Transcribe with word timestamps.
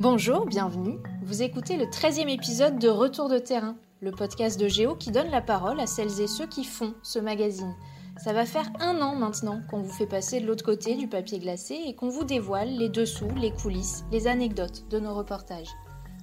Bonjour, 0.00 0.46
bienvenue. 0.46 1.00
Vous 1.24 1.42
écoutez 1.42 1.76
le 1.76 1.86
13e 1.86 2.28
épisode 2.28 2.78
de 2.78 2.88
Retour 2.88 3.28
de 3.28 3.38
terrain, 3.38 3.74
le 4.00 4.12
podcast 4.12 4.60
de 4.60 4.68
Géo 4.68 4.94
qui 4.94 5.10
donne 5.10 5.28
la 5.32 5.40
parole 5.40 5.80
à 5.80 5.88
celles 5.88 6.20
et 6.20 6.28
ceux 6.28 6.46
qui 6.46 6.62
font 6.62 6.94
ce 7.02 7.18
magazine. 7.18 7.74
Ça 8.16 8.32
va 8.32 8.46
faire 8.46 8.70
un 8.78 9.02
an 9.02 9.16
maintenant 9.16 9.60
qu'on 9.68 9.82
vous 9.82 9.90
fait 9.90 10.06
passer 10.06 10.38
de 10.38 10.46
l'autre 10.46 10.64
côté 10.64 10.94
du 10.94 11.08
papier 11.08 11.40
glacé 11.40 11.80
et 11.84 11.96
qu'on 11.96 12.10
vous 12.10 12.22
dévoile 12.22 12.68
les 12.68 12.88
dessous, 12.88 13.26
les 13.40 13.50
coulisses, 13.50 14.04
les 14.12 14.28
anecdotes 14.28 14.88
de 14.88 15.00
nos 15.00 15.16
reportages. 15.16 15.74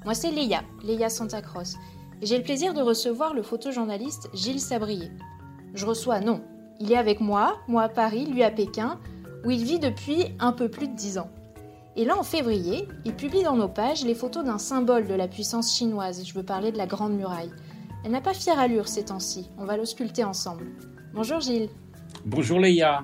Moi 0.05 0.13
c'est 0.13 0.31
Léa, 0.31 0.61
Léa 0.81 1.09
Santacross, 1.09 1.75
et 2.21 2.27
j'ai 2.27 2.37
le 2.37 2.45
plaisir 2.45 2.73
de 2.73 2.81
recevoir 2.81 3.33
le 3.33 3.43
photojournaliste 3.43 4.29
Gilles 4.33 4.61
Sabrier. 4.61 5.11
Je 5.73 5.85
reçois, 5.85 6.21
non, 6.21 6.41
il 6.79 6.93
est 6.93 6.97
avec 6.97 7.19
moi, 7.19 7.57
moi 7.67 7.83
à 7.83 7.89
Paris, 7.89 8.25
lui 8.25 8.41
à 8.41 8.51
Pékin, 8.51 9.01
où 9.43 9.51
il 9.51 9.65
vit 9.65 9.79
depuis 9.79 10.27
un 10.39 10.53
peu 10.53 10.69
plus 10.69 10.87
de 10.87 10.95
10 10.95 11.17
ans. 11.17 11.29
Et 11.97 12.03
là, 12.03 12.17
en 12.17 12.23
février, 12.23 12.89
il 13.05 13.15
publie 13.15 13.43
dans 13.43 13.55
nos 13.55 13.69
pages 13.69 14.03
les 14.03 14.15
photos 14.15 14.43
d'un 14.43 14.57
symbole 14.57 15.07
de 15.07 15.13
la 15.13 15.29
puissance 15.29 15.77
chinoise. 15.77 16.25
Je 16.25 16.33
veux 16.33 16.43
parler 16.43 16.73
de 16.73 16.77
la 16.77 16.87
Grande 16.87 17.13
Muraille. 17.13 17.51
Elle 18.03 18.11
n'a 18.11 18.19
pas 18.19 18.33
fière 18.33 18.59
allure 18.59 18.89
ces 18.89 19.05
temps-ci. 19.05 19.49
On 19.57 19.63
va 19.63 19.77
l'ausculter 19.77 20.25
ensemble. 20.25 20.65
Bonjour 21.13 21.39
Gilles. 21.39 21.69
Bonjour 22.25 22.59
Léa. 22.59 23.03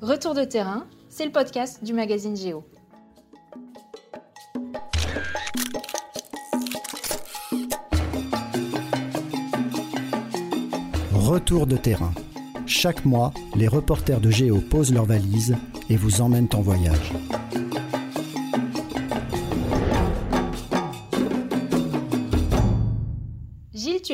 Retour 0.00 0.32
de 0.32 0.44
terrain, 0.44 0.86
c'est 1.10 1.26
le 1.26 1.32
podcast 1.32 1.84
du 1.84 1.92
magazine 1.92 2.34
Géo. 2.34 2.64
Retour 11.12 11.66
de 11.66 11.76
terrain. 11.76 12.12
Chaque 12.64 13.04
mois, 13.04 13.32
les 13.54 13.68
reporters 13.68 14.20
de 14.20 14.30
Géo 14.30 14.60
posent 14.60 14.94
leurs 14.94 15.04
valises 15.04 15.56
et 15.90 15.96
vous 15.96 16.22
emmènent 16.22 16.48
en 16.54 16.62
voyage. 16.62 17.12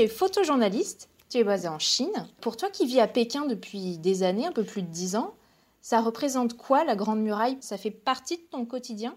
Photojournaliste, 0.06 1.08
tu 1.28 1.38
es 1.38 1.44
basé 1.44 1.66
en 1.68 1.78
Chine. 1.78 2.28
Pour 2.40 2.56
toi 2.56 2.70
qui 2.70 2.86
vis 2.86 3.00
à 3.00 3.08
Pékin 3.08 3.46
depuis 3.46 3.98
des 3.98 4.22
années, 4.22 4.46
un 4.46 4.52
peu 4.52 4.64
plus 4.64 4.82
de 4.82 4.88
dix 4.88 5.16
ans, 5.16 5.34
ça 5.80 6.00
représente 6.00 6.56
quoi 6.56 6.84
la 6.84 6.96
Grande 6.96 7.20
Muraille? 7.20 7.56
Ça 7.60 7.76
fait 7.76 7.90
partie 7.90 8.36
de 8.36 8.42
ton 8.50 8.64
quotidien? 8.64 9.16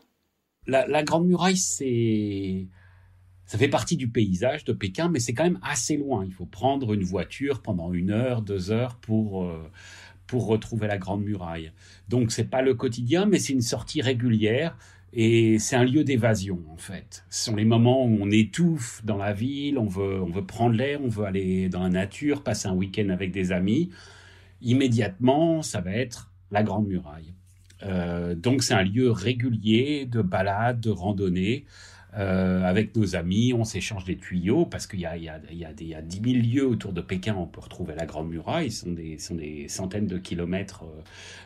La, 0.67 0.87
la, 0.87 1.03
Grande 1.03 1.27
Muraille, 1.27 1.57
c'est 1.57 2.67
ça 3.45 3.57
fait 3.57 3.67
partie 3.67 3.97
du 3.97 4.07
paysage 4.07 4.63
de 4.63 4.71
Pékin, 4.71 5.09
mais 5.09 5.19
c'est 5.19 5.33
quand 5.33 5.43
même 5.43 5.59
assez 5.61 5.97
loin. 5.97 6.23
Il 6.23 6.31
faut 6.31 6.45
prendre 6.45 6.93
une 6.93 7.03
voiture 7.03 7.61
pendant 7.61 7.91
une 7.91 8.11
heure, 8.11 8.41
deux 8.41 8.71
heures 8.71 8.95
pour, 8.95 9.43
euh, 9.43 9.69
pour 10.25 10.45
retrouver 10.47 10.87
la 10.87 10.97
Grande 10.97 11.23
Muraille. 11.23 11.73
Donc 12.07 12.31
c'est 12.31 12.49
pas 12.49 12.61
le 12.61 12.75
quotidien, 12.75 13.25
mais 13.25 13.39
c'est 13.39 13.51
une 13.51 13.61
sortie 13.61 14.01
régulière. 14.01 14.77
Et 15.13 15.59
c'est 15.59 15.75
un 15.75 15.83
lieu 15.83 16.03
d'évasion, 16.03 16.59
en 16.71 16.77
fait. 16.77 17.25
Ce 17.29 17.45
sont 17.45 17.55
les 17.55 17.65
moments 17.65 18.05
où 18.05 18.17
on 18.21 18.31
étouffe 18.31 19.03
dans 19.03 19.17
la 19.17 19.33
ville, 19.33 19.77
on 19.77 19.87
veut, 19.87 20.21
on 20.21 20.29
veut 20.29 20.45
prendre 20.45 20.75
l'air, 20.75 21.01
on 21.03 21.09
veut 21.09 21.25
aller 21.25 21.67
dans 21.67 21.83
la 21.83 21.89
nature, 21.89 22.43
passer 22.43 22.67
un 22.67 22.73
week-end 22.73 23.09
avec 23.09 23.31
des 23.31 23.51
amis. 23.51 23.89
Immédiatement, 24.61 25.61
ça 25.63 25.81
va 25.81 25.91
être 25.91 26.31
la 26.51 26.63
Grande 26.63 26.87
Muraille. 26.87 27.33
Euh, 27.83 28.35
donc 28.35 28.63
c'est 28.63 28.73
un 28.73 28.83
lieu 28.83 29.11
régulier 29.11 30.05
de 30.05 30.21
balade, 30.21 30.79
de 30.79 30.91
randonnée. 30.91 31.65
Euh, 32.17 32.63
avec 32.63 32.95
nos 32.95 33.15
amis, 33.15 33.53
on 33.53 33.63
s'échange 33.63 34.03
des 34.03 34.17
tuyaux 34.17 34.65
parce 34.65 34.85
qu'il 34.85 34.99
y 34.99 35.05
a, 35.05 35.15
y, 35.17 35.23
y, 35.23 35.29
a 35.65 35.73
des, 35.73 35.85
il 35.85 35.89
y 35.89 35.95
a 35.95 36.01
10 36.01 36.21
000 36.33 36.45
lieux 36.45 36.67
autour 36.67 36.91
de 36.91 36.99
Pékin, 36.99 37.35
on 37.37 37.47
peut 37.47 37.61
retrouver 37.61 37.95
la 37.95 38.05
Grande 38.05 38.29
Muraille. 38.29 38.71
Ce 38.71 38.85
sont 38.85 38.91
des, 38.91 39.17
sont 39.17 39.35
des 39.35 39.67
centaines 39.67 40.07
de 40.07 40.17
kilomètres 40.17 40.83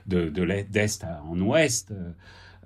de, 0.08 0.30
de 0.30 0.44
l'est 0.44 1.06
en 1.24 1.40
ouest. 1.40 1.94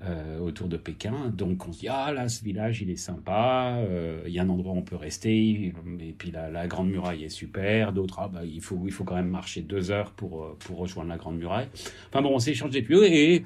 Euh, 0.01 0.39
autour 0.39 0.69
de 0.69 0.77
Pékin. 0.77 1.29
Donc 1.35 1.67
on 1.67 1.73
se 1.73 1.79
dit, 1.79 1.89
ah 1.89 2.13
là, 2.13 2.29
ce 2.29 2.41
village, 2.41 2.81
il 2.81 2.89
est 2.89 2.95
sympa, 2.95 3.75
euh, 3.79 4.23
il 4.25 4.31
y 4.31 4.39
a 4.39 4.43
un 4.43 4.49
endroit 4.49 4.71
où 4.71 4.77
on 4.77 4.81
peut 4.81 4.95
rester, 4.95 5.73
et 5.99 6.15
puis 6.17 6.31
la, 6.31 6.49
la 6.49 6.67
Grande 6.67 6.89
Muraille 6.89 7.25
est 7.25 7.27
super, 7.27 7.91
d'autres, 7.91 8.19
ah, 8.19 8.29
bah, 8.29 8.45
il, 8.45 8.61
faut, 8.61 8.79
il 8.85 8.93
faut 8.93 9.03
quand 9.03 9.15
même 9.15 9.27
marcher 9.27 9.61
deux 9.61 9.91
heures 9.91 10.11
pour, 10.13 10.55
pour 10.59 10.77
rejoindre 10.77 11.09
la 11.09 11.17
Grande 11.17 11.37
Muraille. 11.37 11.67
Enfin 12.07 12.21
bon, 12.21 12.33
on 12.33 12.39
s'échange 12.39 12.71
des 12.71 12.81
tuyaux, 12.81 13.03
et 13.03 13.43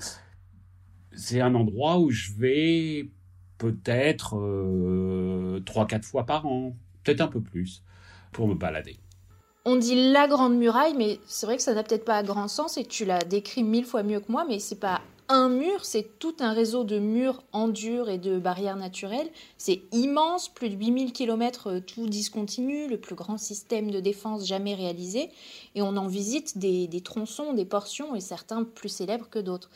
c'est 1.13 1.41
un 1.41 1.55
endroit 1.55 1.97
où 1.97 2.11
je 2.11 2.33
vais 2.33 3.09
peut-être 3.57 4.37
euh, 4.37 5.59
trois, 5.65 5.87
quatre 5.87 6.05
fois 6.05 6.27
par 6.27 6.45
an, 6.45 6.75
peut-être 7.03 7.21
un 7.21 7.29
peu 7.29 7.41
plus, 7.41 7.83
pour 8.31 8.47
me 8.47 8.53
balader. 8.53 8.97
On 9.65 9.75
dit 9.75 10.11
la 10.11 10.27
Grande 10.27 10.55
Muraille, 10.55 10.93
mais 10.95 11.19
c'est 11.25 11.47
vrai 11.47 11.57
que 11.57 11.63
ça 11.63 11.73
n'a 11.73 11.81
peut-être 11.81 12.05
pas 12.05 12.21
grand 12.21 12.47
sens 12.47 12.77
et 12.77 12.85
tu 12.85 13.05
l'as 13.05 13.23
décrit 13.23 13.63
mille 13.63 13.85
fois 13.85 14.03
mieux 14.03 14.19
que 14.19 14.31
moi, 14.31 14.45
mais 14.47 14.59
c'est 14.59 14.79
pas 14.79 15.01
un 15.29 15.49
mur, 15.49 15.85
c'est 15.85 16.19
tout 16.19 16.35
un 16.39 16.53
réseau 16.53 16.83
de 16.83 16.99
murs 16.99 17.43
en 17.51 17.67
dur 17.67 18.09
et 18.09 18.17
de 18.17 18.37
barrières 18.39 18.75
naturelles. 18.75 19.29
C'est 19.57 19.81
immense, 19.91 20.49
plus 20.49 20.69
de 20.69 20.75
8000 20.75 21.13
km 21.13 21.79
tout 21.79 22.07
discontinu, 22.07 22.87
le 22.87 22.99
plus 22.99 23.15
grand 23.15 23.37
système 23.37 23.91
de 23.91 23.99
défense 23.99 24.45
jamais 24.45 24.75
réalisé. 24.75 25.29
Et 25.75 25.81
on 25.81 25.97
en 25.97 26.07
visite 26.07 26.57
des, 26.57 26.87
des 26.87 27.01
tronçons, 27.01 27.53
des 27.53 27.65
portions, 27.65 28.15
et 28.15 28.21
certains 28.21 28.63
plus 28.63 28.89
célèbres 28.89 29.29
que 29.29 29.39
d'autres. 29.39 29.69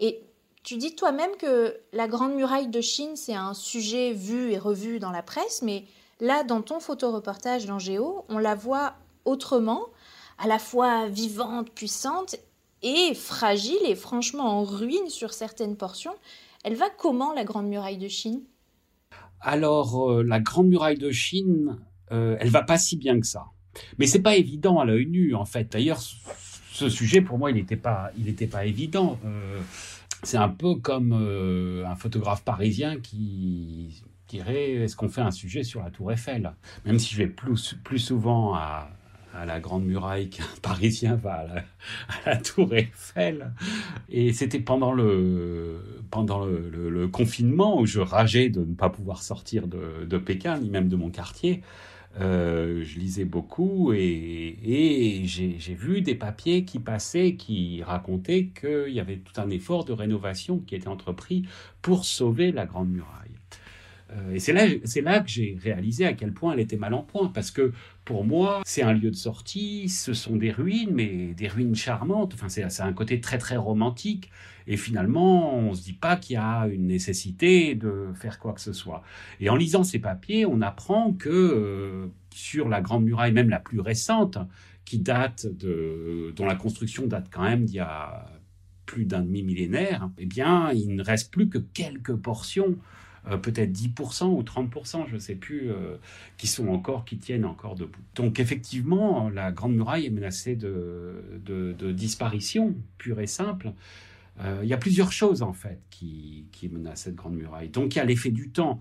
Et 0.00 0.22
tu 0.62 0.76
dis 0.76 0.94
toi-même 0.94 1.36
que 1.36 1.76
la 1.92 2.08
Grande 2.08 2.34
Muraille 2.34 2.68
de 2.68 2.80
Chine, 2.80 3.16
c'est 3.16 3.34
un 3.34 3.54
sujet 3.54 4.12
vu 4.12 4.50
et 4.50 4.58
revu 4.58 4.98
dans 4.98 5.10
la 5.10 5.22
presse, 5.22 5.60
mais 5.62 5.84
là, 6.20 6.42
dans 6.42 6.62
ton 6.62 6.80
photoreportage 6.80 7.66
dans 7.66 7.78
Géo, 7.78 8.24
on 8.28 8.38
la 8.38 8.54
voit 8.54 8.94
autrement, 9.26 9.86
à 10.38 10.46
la 10.46 10.58
fois 10.58 11.06
vivante, 11.08 11.70
puissante, 11.70 12.36
et 12.84 13.14
fragile 13.14 13.80
et 13.86 13.96
franchement 13.96 14.60
en 14.60 14.62
ruine 14.62 15.08
sur 15.08 15.32
certaines 15.32 15.76
portions. 15.76 16.14
Elle 16.62 16.76
va 16.76 16.86
comment 16.90 17.32
la 17.32 17.44
Grande 17.44 17.66
Muraille 17.66 17.98
de 17.98 18.08
Chine? 18.08 18.42
Alors, 19.40 20.10
euh, 20.10 20.22
la 20.22 20.38
Grande 20.40 20.68
Muraille 20.68 20.98
de 20.98 21.10
Chine, 21.10 21.78
euh, 22.12 22.36
elle 22.38 22.50
va 22.50 22.62
pas 22.62 22.78
si 22.78 22.96
bien 22.96 23.18
que 23.18 23.26
ça. 23.26 23.46
Mais 23.98 24.06
c'est 24.06 24.22
pas 24.22 24.36
évident 24.36 24.78
à 24.78 24.84
l'œil 24.84 25.06
nu, 25.06 25.34
en 25.34 25.44
fait. 25.44 25.72
D'ailleurs, 25.72 26.00
ce 26.00 26.88
sujet, 26.88 27.20
pour 27.20 27.38
moi, 27.38 27.50
il 27.50 27.56
n'était 27.56 27.76
pas, 27.76 28.10
il 28.16 28.24
n'était 28.24 28.46
pas 28.46 28.66
évident. 28.66 29.18
Euh, 29.24 29.60
c'est 30.22 30.36
un 30.36 30.48
peu 30.48 30.76
comme 30.76 31.12
euh, 31.12 31.86
un 31.86 31.96
photographe 31.96 32.42
parisien 32.44 32.98
qui 33.00 34.02
dirait 34.28 34.72
est-ce 34.72 34.96
qu'on 34.96 35.08
fait 35.08 35.20
un 35.20 35.30
sujet 35.30 35.62
sur 35.62 35.82
la 35.82 35.90
Tour 35.90 36.12
Eiffel? 36.12 36.52
Même 36.84 36.98
si 36.98 37.14
je 37.14 37.18
vais 37.18 37.26
plus, 37.26 37.76
plus 37.84 37.98
souvent 37.98 38.54
à, 38.54 38.88
à 39.34 39.44
la 39.46 39.60
Grande 39.60 39.84
Muraille 39.84 40.30
qu'un 40.30 40.44
Parisien 40.62 41.16
va 41.16 41.46
à 42.24 42.30
la, 42.30 42.36
Tour 42.36 42.74
Eiffel. 42.74 43.52
Et 44.08 44.32
c'était 44.32 44.60
pendant 44.60 44.92
le 44.92 45.80
pendant 46.10 46.44
le, 46.44 47.08
confinement 47.08 47.78
où 47.78 47.86
je 47.86 48.00
rageais 48.00 48.48
de 48.48 48.60
ne 48.60 48.74
pas 48.74 48.88
pouvoir 48.88 49.22
sortir 49.22 49.66
de, 49.66 50.04
de 50.04 50.18
Pékin 50.18 50.58
ni 50.58 50.70
même 50.70 50.88
de 50.88 50.96
mon 50.96 51.10
quartier. 51.10 51.62
Euh, 52.20 52.84
je 52.84 53.00
lisais 53.00 53.24
beaucoup 53.24 53.92
et, 53.92 54.56
et 54.62 55.24
j'ai 55.24 55.74
vu 55.74 56.00
des 56.00 56.14
papiers 56.14 56.64
qui 56.64 56.78
passaient 56.78 57.34
qui 57.34 57.82
racontaient 57.82 58.46
qu'il 58.58 58.94
y 58.94 59.00
avait 59.00 59.16
tout 59.16 59.40
un 59.40 59.50
effort 59.50 59.84
de 59.84 59.92
rénovation 59.92 60.58
qui 60.60 60.76
était 60.76 60.88
entrepris 60.88 61.44
pour 61.82 62.04
sauver 62.04 62.52
la 62.52 62.66
Grande 62.66 62.90
Muraille. 62.90 63.23
Euh, 64.12 64.34
et 64.34 64.38
c'est 64.38 64.52
là, 64.52 65.20
que 65.20 65.28
j'ai 65.28 65.56
réalisé 65.62 66.06
à 66.06 66.12
quel 66.12 66.32
point 66.32 66.52
elle 66.52 66.60
était 66.60 66.76
mal 66.76 66.94
en 66.94 67.02
point, 67.02 67.28
parce 67.28 67.50
que 67.50 67.72
pour 68.04 68.24
moi, 68.24 68.62
c'est 68.64 68.82
un 68.82 68.92
lieu 68.92 69.10
de 69.10 69.16
sortie, 69.16 69.88
ce 69.88 70.12
sont 70.12 70.36
des 70.36 70.50
ruines, 70.50 70.90
mais 70.92 71.34
des 71.34 71.48
ruines 71.48 71.74
charmantes. 71.74 72.34
Enfin, 72.34 72.48
c'est, 72.48 72.80
un 72.80 72.92
côté 72.92 73.20
très 73.20 73.38
très 73.38 73.56
romantique. 73.56 74.30
Et 74.66 74.76
finalement, 74.76 75.56
on 75.56 75.74
se 75.74 75.82
dit 75.82 75.92
pas 75.92 76.16
qu'il 76.16 76.34
y 76.34 76.36
a 76.38 76.66
une 76.68 76.86
nécessité 76.86 77.74
de 77.74 78.08
faire 78.14 78.38
quoi 78.38 78.52
que 78.54 78.60
ce 78.60 78.72
soit. 78.72 79.02
Et 79.40 79.50
en 79.50 79.56
lisant 79.56 79.84
ces 79.84 79.98
papiers, 79.98 80.46
on 80.46 80.60
apprend 80.62 81.12
que 81.12 81.28
euh, 81.28 82.06
sur 82.32 82.68
la 82.68 82.80
Grande 82.80 83.04
Muraille, 83.04 83.32
même 83.32 83.50
la 83.50 83.60
plus 83.60 83.80
récente, 83.80 84.38
qui 84.84 84.98
date 84.98 85.46
de, 85.46 86.32
dont 86.36 86.46
la 86.46 86.56
construction 86.56 87.06
date 87.06 87.28
quand 87.30 87.42
même 87.42 87.64
d'il 87.64 87.76
y 87.76 87.80
a 87.80 88.26
plus 88.86 89.06
d'un 89.06 89.22
demi-millénaire, 89.22 90.10
eh 90.18 90.26
bien, 90.26 90.70
il 90.72 90.94
ne 90.94 91.02
reste 91.02 91.32
plus 91.32 91.48
que 91.48 91.58
quelques 91.58 92.14
portions 92.14 92.76
euh, 93.28 93.36
peut-être 93.36 93.72
10% 93.72 94.26
ou 94.26 94.42
30%, 94.42 95.08
je 95.08 95.14
ne 95.14 95.18
sais 95.18 95.34
plus, 95.34 95.70
euh, 95.70 95.96
qui 96.36 96.46
sont 96.46 96.68
encore, 96.68 97.04
qui 97.04 97.18
tiennent 97.18 97.44
encore 97.44 97.74
debout. 97.74 98.00
Donc 98.14 98.38
effectivement, 98.40 99.30
la 99.30 99.52
Grande 99.52 99.74
Muraille 99.74 100.06
est 100.06 100.10
menacée 100.10 100.56
de, 100.56 101.92
disparition 101.92 102.74
pure 102.98 103.20
et 103.20 103.26
simple. 103.26 103.72
Euh, 104.40 104.60
il 104.62 104.68
y 104.68 104.74
a 104.74 104.78
plusieurs 104.78 105.12
choses 105.12 105.42
en 105.42 105.52
fait 105.52 105.78
qui, 105.90 106.46
menacent 106.70 107.02
cette 107.02 107.14
Grande 107.14 107.36
Muraille. 107.36 107.68
Donc 107.68 107.94
il 107.94 107.98
y 107.98 108.00
a 108.00 108.04
l'effet 108.04 108.30
du 108.30 108.50
temps. 108.50 108.80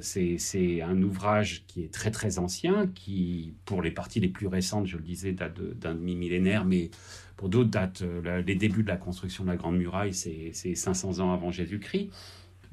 C'est 0.00 0.82
un 0.82 1.02
ouvrage 1.02 1.64
qui 1.66 1.82
est 1.82 1.90
très 1.90 2.10
très 2.10 2.38
ancien, 2.38 2.88
qui 2.88 3.54
pour 3.64 3.80
les 3.80 3.90
parties 3.90 4.20
les 4.20 4.28
plus 4.28 4.48
récentes, 4.48 4.86
je 4.86 4.98
le 4.98 5.02
disais, 5.02 5.32
date 5.32 5.58
d'un 5.78 5.94
demi-millénaire, 5.94 6.66
mais 6.66 6.90
pour 7.36 7.48
d'autres 7.48 7.70
date 7.70 8.02
euh, 8.02 8.42
les 8.42 8.54
débuts 8.54 8.82
de 8.82 8.88
la 8.88 8.96
construction 8.96 9.44
de 9.44 9.50
la 9.50 9.56
Grande 9.56 9.76
Muraille, 9.76 10.14
c'est 10.14 10.74
500 10.74 11.20
ans 11.20 11.32
avant 11.32 11.50
Jésus-Christ. 11.50 12.10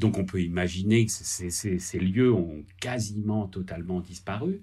Donc 0.01 0.18
on 0.18 0.25
peut 0.25 0.42
imaginer 0.42 1.06
que 1.06 1.12
ces, 1.12 2.00
lieux 2.00 2.33
ont 2.33 2.63
quasiment 2.80 3.48
totalement 3.48 4.01
disparu. 4.01 4.59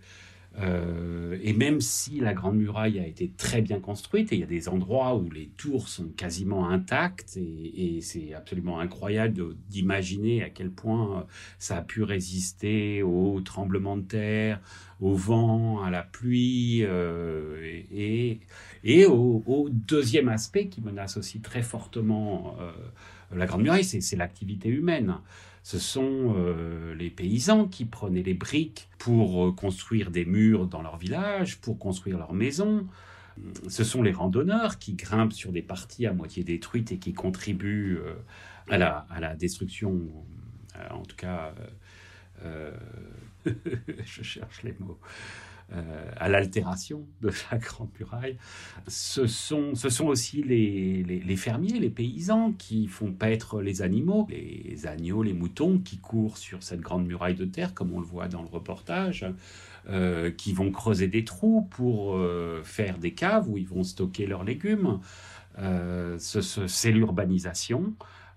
Euh, 0.60 1.38
et 1.42 1.52
même 1.52 1.80
si 1.80 2.18
la 2.18 2.34
Grande 2.34 2.56
Muraille 2.56 2.98
a 2.98 3.06
été 3.06 3.30
très 3.36 3.62
bien 3.62 3.78
construite, 3.78 4.32
et 4.32 4.36
il 4.36 4.40
y 4.40 4.42
a 4.42 4.46
des 4.46 4.68
endroits 4.68 5.14
où 5.14 5.30
les 5.30 5.46
tours 5.56 5.88
sont 5.88 6.08
quasiment 6.08 6.68
intactes, 6.68 7.36
et, 7.36 8.00
c'est 8.00 8.34
absolument 8.34 8.80
incroyable 8.80 9.54
d'imaginer 9.68 10.42
à 10.42 10.50
quel 10.50 10.72
point 10.72 11.26
ça 11.60 11.76
a 11.76 11.82
pu 11.82 12.02
résister 12.02 13.04
aux 13.04 13.40
tremblements 13.40 13.96
de 13.96 14.02
terre, 14.02 14.60
au 15.00 15.14
vent, 15.14 15.82
à 15.84 15.90
la 15.90 16.02
pluie, 16.02 16.80
euh, 16.82 17.80
et, 17.92 19.06
au, 19.06 19.68
deuxième 19.70 20.28
aspect 20.28 20.66
qui 20.66 20.80
menace 20.80 21.16
aussi 21.16 21.40
très 21.40 21.62
fortement 21.62 22.56
euh, 22.60 22.72
la 23.34 23.46
Grande 23.46 23.62
Muraille, 23.62 23.84
c'est 23.84 24.16
l'activité 24.16 24.68
humaine. 24.68 25.16
Ce 25.62 25.78
sont 25.78 26.34
euh, 26.36 26.94
les 26.94 27.10
paysans 27.10 27.66
qui 27.66 27.84
prenaient 27.84 28.22
les 28.22 28.34
briques 28.34 28.88
pour 28.98 29.48
euh, 29.48 29.52
construire 29.52 30.10
des 30.10 30.24
murs 30.24 30.66
dans 30.66 30.80
leur 30.80 30.96
village, 30.96 31.60
pour 31.60 31.78
construire 31.78 32.16
leurs 32.16 32.32
maisons. 32.32 32.86
Ce 33.68 33.84
sont 33.84 34.02
les 34.02 34.12
randonneurs 34.12 34.78
qui 34.78 34.94
grimpent 34.94 35.34
sur 35.34 35.52
des 35.52 35.60
parties 35.62 36.06
à 36.06 36.12
moitié 36.12 36.42
détruites 36.42 36.92
et 36.92 36.98
qui 36.98 37.12
contribuent 37.12 37.98
euh, 37.98 38.14
à, 38.70 38.78
la, 38.78 39.06
à, 39.10 39.20
la, 39.20 39.36
destruction, 39.36 40.00
en 40.90 41.02
tout 41.02 41.16
cas, 41.16 41.54
je 43.44 44.22
cherche 44.22 44.62
les 44.62 44.74
mots, 44.80 44.98
euh, 45.70 46.10
à 46.16 46.30
l'altération 46.30 47.06
de 47.20 47.30
la 47.50 47.58
Grande 47.58 47.90
Muraille. 47.98 48.38
Ce 48.86 49.26
sont, 49.26 49.74
aussi 50.06 50.42
les, 50.42 51.02
les, 51.02 51.36
fermiers, 51.36 51.78
les 51.78 51.90
paysans 51.90 52.52
qui 52.52 52.86
font 52.86 53.12
paître 53.12 53.60
les 53.60 53.82
animaux, 53.82 54.26
les 54.30 54.86
agneaux, 54.86 55.22
les 55.22 55.34
moutons 55.34 55.78
qui 55.78 55.98
courent 55.98 56.38
sur 56.38 56.62
cette 56.62 56.80
Grande 56.80 57.06
Muraille 57.06 57.34
de 57.34 57.44
terre, 57.44 57.74
comme 57.74 57.92
on 57.92 58.00
le 58.00 58.06
voit 58.06 58.28
dans 58.28 58.42
le 58.42 58.48
reportage. 58.48 59.26
Euh, 59.90 60.30
qui 60.30 60.52
vont 60.52 60.70
creuser 60.70 61.08
des 61.08 61.24
trous 61.24 61.66
pour 61.70 62.16
euh, 62.16 62.60
faire 62.62 62.98
des 62.98 63.14
caves 63.14 63.48
où 63.48 63.56
ils 63.56 63.66
vont 63.66 63.84
stocker 63.84 64.26
leurs 64.26 64.44
légumes. 64.44 65.00
c'est 66.18 66.92
l'urbanisation. 66.92 67.94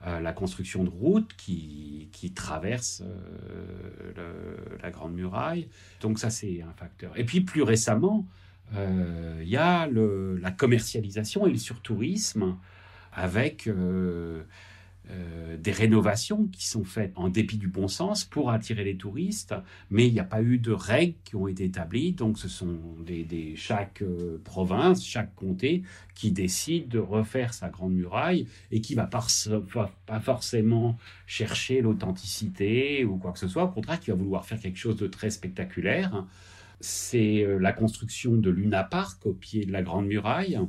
Euh, 0.07 0.19
la 0.19 0.33
construction 0.33 0.83
de 0.83 0.89
routes 0.89 1.31
qui, 1.38 2.09
qui 2.12 2.31
traversent 2.31 3.03
euh, 3.06 4.56
la 4.81 4.89
Grande 4.89 5.13
Muraille. 5.13 5.69
Donc 6.00 6.18
ça, 6.18 6.31
c'est 6.31 6.63
un 6.63 6.74
facteur. 6.74 7.12
Et 7.18 7.24
puis 7.24 7.42
plus 7.42 7.62
récemment, 7.62 8.25
euh, 8.74 9.39
il 9.44 9.50
y 9.50 9.57
a 9.57 9.88
la 9.88 10.50
commercialisation 10.50 11.45
et 11.45 11.51
le 11.51 11.57
surtourisme 11.57 12.57
avec 13.13 13.69
euh, 15.12 15.58
des 15.58 15.72
rénovations 15.72 16.48
qui 16.48 16.68
sont 16.68 16.84
faites 16.84 17.12
en 17.16 17.30
dépit 17.30 17.58
du 17.58 17.68
bon 17.68 17.88
sens 17.88 18.24
pour 18.24 18.50
attirer 18.50 18.84
les 18.84 18.98
touristes, 18.98 19.54
mais 19.90 20.08
il 20.08 20.13
n'y 20.13 20.19
a 20.19 20.25
pas 20.25 20.42
eu 20.42 20.58
de 20.58 20.72
règles 20.72 21.16
qui 21.24 21.36
ont 21.36 21.48
été 21.48 21.66
établies. 21.66 22.13
Donc, 22.13 22.38
ce 22.38 22.48
sont 22.48 22.80
chaque 23.56 24.02
euh, 24.02 24.40
province, 24.44 25.06
chaque 25.06 25.36
comté 25.36 25.84
qui 26.16 26.31
décide 26.31 26.88
de 26.88 27.00
refaire 27.00 27.54
sa 27.54 27.69
grande 27.69 27.94
muraille 27.94 28.48
et 28.72 28.81
qui 28.81 28.96
va 28.96 29.06
pas, 29.06 29.25
forcément 30.22 30.98
chercher 31.28 31.81
l'authenticité 31.81 33.06
ou 33.06 33.18
quoi 33.18 33.31
que 33.31 33.40
ce 33.40 33.48
soit. 33.48 33.63
Au 33.63 33.69
contraire, 33.69 34.00
qui 34.00 34.12
va 34.12 34.16
vouloir 34.16 34.46
faire 34.46 34.60
quelque 34.60 34.78
chose 34.78 34.96
de 34.96 35.08
très 35.08 35.30
spectaculaire. 35.30 36.25
C'est 36.80 37.44
euh, 37.44 37.58
la 37.60 37.74
construction 37.74 38.36
de 38.36 38.50
Luna 38.50 38.84
Park 38.84 39.25
au 39.25 39.34
pied 39.34 39.66
de 39.66 39.72
la 39.72 39.81
grande 39.81 40.08
muraille 40.08 40.60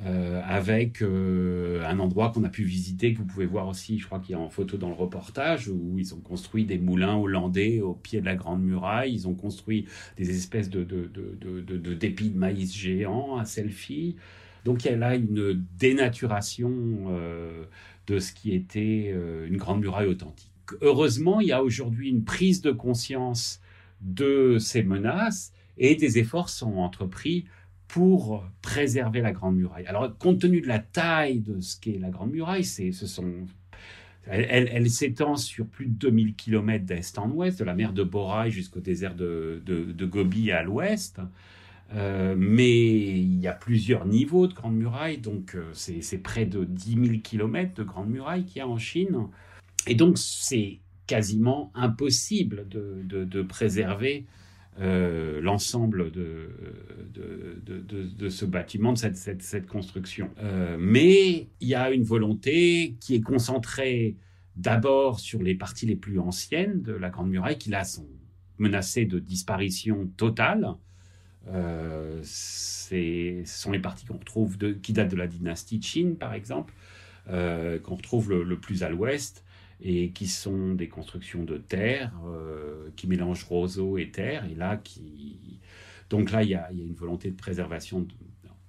avec 0.00 1.02
euh, 1.02 1.84
un 1.84 1.98
endroit 1.98 2.30
qu'on 2.30 2.44
a 2.44 2.48
pu 2.48 2.64
visiter, 2.64 3.12
que 3.12 3.18
vous 3.18 3.26
pouvez 3.26 3.46
voir 3.46 3.68
aussi, 3.68 3.98
je 3.98 4.06
crois 4.06 4.18
qu'il 4.18 4.32
y 4.32 4.34
a 4.34 4.40
en 4.40 4.48
photo 4.48 4.76
dans 4.76 4.88
le 4.88 4.94
reportage, 4.94 5.68
où 5.68 5.98
ils 5.98 6.14
ont 6.14 6.20
construit 6.20 6.64
des 6.64 6.78
moulins 6.78 7.16
hollandais 7.16 7.80
au 7.80 7.94
pied 7.94 8.20
de 8.20 8.26
la 8.26 8.34
Grande 8.34 8.62
Muraille, 8.62 9.12
ils 9.12 9.28
ont 9.28 9.34
construit 9.34 9.86
des 10.16 10.30
espèces 10.30 10.70
de, 10.70 10.82
de, 10.82 11.08
de, 11.08 11.94
dépits 11.94 12.30
de 12.30 12.38
maïs 12.38 12.74
géants 12.74 13.36
à 13.36 13.44
selfie. 13.44 14.16
Donc 14.64 14.84
il 14.84 14.90
y 14.90 14.94
a 14.94 14.96
là 14.96 15.14
une 15.14 15.64
dénaturation 15.78 16.72
euh, 17.08 17.64
de 18.06 18.18
ce 18.18 18.32
qui 18.32 18.54
était 18.54 19.14
une 19.46 19.56
Grande 19.56 19.80
Muraille 19.80 20.08
authentique. 20.08 20.50
Heureusement, 20.80 21.40
il 21.40 21.48
y 21.48 21.52
a 21.52 21.62
aujourd'hui 21.62 22.08
une 22.08 22.24
prise 22.24 22.62
de 22.62 22.70
conscience 22.70 23.60
de 24.00 24.56
ces 24.58 24.82
menaces 24.82 25.52
et 25.78 25.94
des 25.94 26.18
efforts 26.18 26.48
sont 26.48 26.76
entrepris 26.78 27.44
pour 27.92 28.42
préserver 28.62 29.20
la 29.20 29.32
Grande 29.32 29.56
Muraille. 29.56 29.84
Alors, 29.86 30.16
compte 30.16 30.40
tenu 30.40 30.62
de 30.62 30.66
la 30.66 30.78
taille 30.78 31.40
de 31.40 31.60
ce 31.60 31.78
qu'est 31.78 31.98
la 31.98 32.08
Grande 32.08 32.32
Muraille, 32.32 32.64
c'est, 32.64 32.90
ce 32.90 33.06
sont, 33.06 33.46
elle, 34.26 34.88
s'étend 34.88 35.36
sur 35.36 35.66
plus 35.66 35.84
de 35.84 35.92
2000 35.92 36.34
km 36.34 36.86
d'est 36.86 37.18
en 37.18 37.30
ouest, 37.30 37.58
de 37.58 37.64
la 37.64 37.74
mer 37.74 37.92
de 37.92 38.02
Boraï 38.02 38.50
jusqu'au 38.50 38.80
désert 38.80 39.14
de, 39.14 39.62
de, 39.66 40.06
Gobi 40.06 40.52
à 40.52 40.62
l'ouest. 40.62 41.20
Euh, 41.94 42.34
mais 42.34 42.70
il 42.70 43.38
y 43.38 43.46
a 43.46 43.52
plusieurs 43.52 44.06
niveaux 44.06 44.46
de 44.46 44.54
Grande 44.54 44.76
Muraille, 44.76 45.18
donc 45.18 45.54
euh, 45.54 45.68
c'est, 45.74 46.16
près 46.16 46.46
de 46.46 46.64
10 46.64 46.92
000 46.94 47.18
km 47.22 47.74
de 47.74 47.82
Grande 47.82 48.08
Muraille 48.08 48.46
qu'il 48.46 48.60
y 48.60 48.62
a 48.62 48.68
en 48.68 48.78
Chine. 48.78 49.26
Et 49.86 49.94
donc 49.94 50.16
c'est 50.16 50.78
quasiment 51.06 51.70
impossible 51.74 52.66
de, 52.70 53.02
de 53.04 53.42
préserver 53.42 54.24
euh, 54.80 55.42
l'ensemble 55.42 56.10
de, 56.10 56.48
de, 57.12 58.28
ce 58.30 58.44
bâtiment, 58.46 58.94
de 58.94 58.98
cette, 58.98 59.42
cette, 59.42 59.66
construction. 59.66 60.30
Euh, 60.38 60.78
mais 60.80 61.48
il 61.60 61.68
y 61.68 61.74
a 61.74 61.90
une 61.90 62.04
volonté 62.04 62.96
qui 62.98 63.14
est 63.14 63.20
concentrée 63.20 64.16
d'abord 64.56 65.20
sur 65.20 65.42
les 65.42 65.54
parties 65.54 65.84
les 65.84 65.96
plus 65.96 66.18
anciennes 66.18 66.80
de 66.80 66.94
la 66.94 67.10
Grande 67.10 67.28
Muraille, 67.28 67.58
qui 67.58 67.68
là 67.68 67.84
sont 67.84 68.08
menacées 68.56 69.04
de 69.04 69.18
disparition 69.18 70.06
totale. 70.16 70.74
Euh, 71.48 72.20
ce 72.24 73.42
sont 73.44 73.72
les 73.72 73.78
parties 73.78 74.06
qu'on 74.06 74.16
retrouve 74.16 74.56
de, 74.56 74.72
qui 74.72 74.94
datent 74.94 75.10
de 75.10 75.16
la 75.16 75.26
dynastie 75.26 75.80
Qin, 75.80 76.14
par 76.18 76.32
exemple, 76.32 76.72
qu'on 77.26 77.94
retrouve 77.94 78.32
le, 78.32 78.58
plus 78.58 78.82
à 78.82 78.88
l'ouest 78.88 79.44
et 79.82 80.10
qui 80.10 80.28
sont 80.28 80.74
des 80.74 80.88
constructions 80.88 81.44
de 81.44 81.58
terre 81.58 82.12
euh, 82.26 82.88
qui 82.96 83.06
mélangent 83.08 83.44
roseau 83.44 83.98
et 83.98 84.10
terre. 84.10 84.44
Et 84.50 84.54
là, 84.54 84.76
qui... 84.76 85.60
Donc 86.08 86.30
là, 86.30 86.42
il 86.42 86.50
y 86.50 86.54
a, 86.54 86.70
une 86.70 86.94
volonté 86.94 87.30
de 87.30 87.36
préservation 87.36 88.06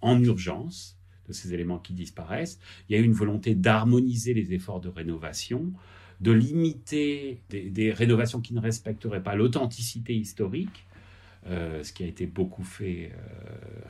en 0.01 0.21
urgence 0.23 0.97
de 1.27 1.33
ces 1.33 1.53
éléments 1.53 1.79
qui 1.79 1.93
disparaissent. 1.93 2.59
Il 2.89 2.95
y 2.95 2.99
a 2.99 3.01
une 3.01 3.13
volonté 3.13 3.53
d'harmoniser 3.53 4.33
les 4.33 4.53
efforts 4.53 4.81
de 4.81 4.89
rénovation, 4.89 5.71
de 6.19 6.31
limiter 6.31 7.41
des 7.49 7.91
rénovations 7.91 8.41
qui 8.41 8.53
ne 8.53 8.59
respecteraient 8.59 9.23
pas 9.23 9.35
l'authenticité 9.35 10.15
historique 10.15 10.85
euh, 11.47 11.83
ce 11.83 11.91
qui 11.91 12.03
a 12.03 12.07
été 12.07 12.25
beaucoup 12.25 12.63
fait 12.63 13.11
euh, 13.13 13.19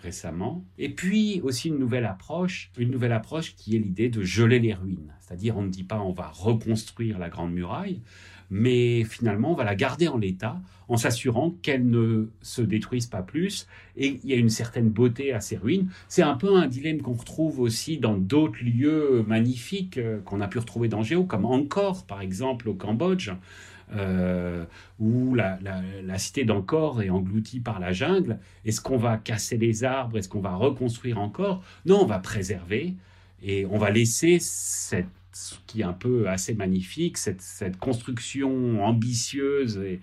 récemment. 0.02 0.66
Et 0.80 0.90
puis 0.90 1.40
aussi 1.44 1.68
une 1.68 1.78
nouvelle 1.78 2.06
approche, 2.06 2.72
une 2.80 2.90
nouvelle 2.90 3.12
approche 3.12 3.56
qui 3.56 3.76
est 3.76 3.80
l'idée 3.80 4.10
de 4.10 4.24
geler 4.24 4.60
les 4.60 4.74
ruines. 4.74 5.14
C'est-à-dire 5.20 5.56
on 5.58 5.62
ne 5.62 5.70
dit 5.70 5.84
pas 5.84 6.00
on 6.02 6.14
va 6.14 6.30
reconstruire 6.30 7.20
la 7.20 7.30
Grande 7.30 7.54
Muraille, 7.54 8.01
mais 8.50 9.04
finalement 9.04 9.51
on 9.51 9.56
va 9.56 9.66
la 9.66 9.75
garder 9.75 10.08
en 10.08 10.18
l'état 10.18 10.60
en 10.88 10.98
s'assurant 10.98 11.51
qu'elle 11.62 11.88
ne 11.88 12.30
se 12.42 12.63
détruise 12.63 13.06
pas 13.06 13.22
plus. 13.22 13.68
Et 13.98 14.20
il 14.24 14.30
y 14.30 14.34
a 14.34 14.38
une 14.38 14.50
certaine 14.50 14.89
beauté 14.89 15.32
à 15.32 15.39
ces 15.39 15.58
ruines. 15.58 15.89
C'est 16.08 16.24
un 16.24 16.36
peu 16.36 16.56
un 16.56 16.66
dilemme 16.66 17.01
qu'on 17.04 17.13
retrouve 17.13 17.60
aussi 17.60 18.00
dans 18.00 18.18
d'autres 18.18 18.63
lieux 18.63 19.24
magnifiques 19.27 20.00
euh, 20.00 20.22
qu'on 20.22 20.42
a 20.42 20.48
pu 20.48 20.58
retrouver 20.58 20.88
dans 20.88 21.04
Géo, 21.04 21.24
comme 21.24 21.46
Angkor 21.46 22.06
par 22.08 22.22
exemple 22.22 22.68
au 22.68 22.74
Cambodge. 22.74 23.32
Euh, 23.96 24.66
où 25.00 25.36
la, 25.36 25.60
cité 26.18 26.46
d'Angkor 26.46 27.02
est 27.02 27.10
engloutie 27.10 27.60
par 27.60 27.80
la 27.80 27.92
jungle. 27.92 28.40
Est-ce 28.66 28.82
qu'on 28.82 28.98
va 28.98 29.18
casser 29.18 29.58
les 29.58 29.84
arbres? 29.84 30.18
Est-ce 30.18 30.30
qu'on 30.30 30.40
va 30.40 30.56
reconstruire 30.56 31.20
encore? 31.20 31.64
Non, 31.86 32.02
on 32.02 32.06
va 32.06 32.20
préserver 32.20 32.94
et 33.42 33.66
on 33.66 33.78
va 33.78 33.92
laisser 33.92 34.40
ce 34.40 34.96
qui 35.68 35.82
est 35.82 35.84
un 35.84 35.94
peu 35.94 36.30
assez 36.30 36.54
magnifique, 36.54 37.18
cette, 37.18 37.78
construction 37.78 38.84
ambitieuse 38.84 39.78
et, 39.78 40.00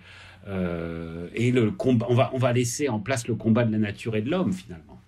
euh, 0.47 1.27
le 1.35 1.71
combat, 1.71 2.07
on 2.09 2.15
va, 2.15 2.31
on 2.33 2.37
va 2.37 2.53
laisser 2.53 2.89
en 2.89 2.99
place 2.99 3.27
le 3.27 3.35
combat 3.35 3.63
de 3.63 3.71
la 3.71 3.77
nature 3.77 4.15
et 4.15 4.21
de 4.21 4.29
l'homme 4.29 4.53
finalement. 4.53 4.99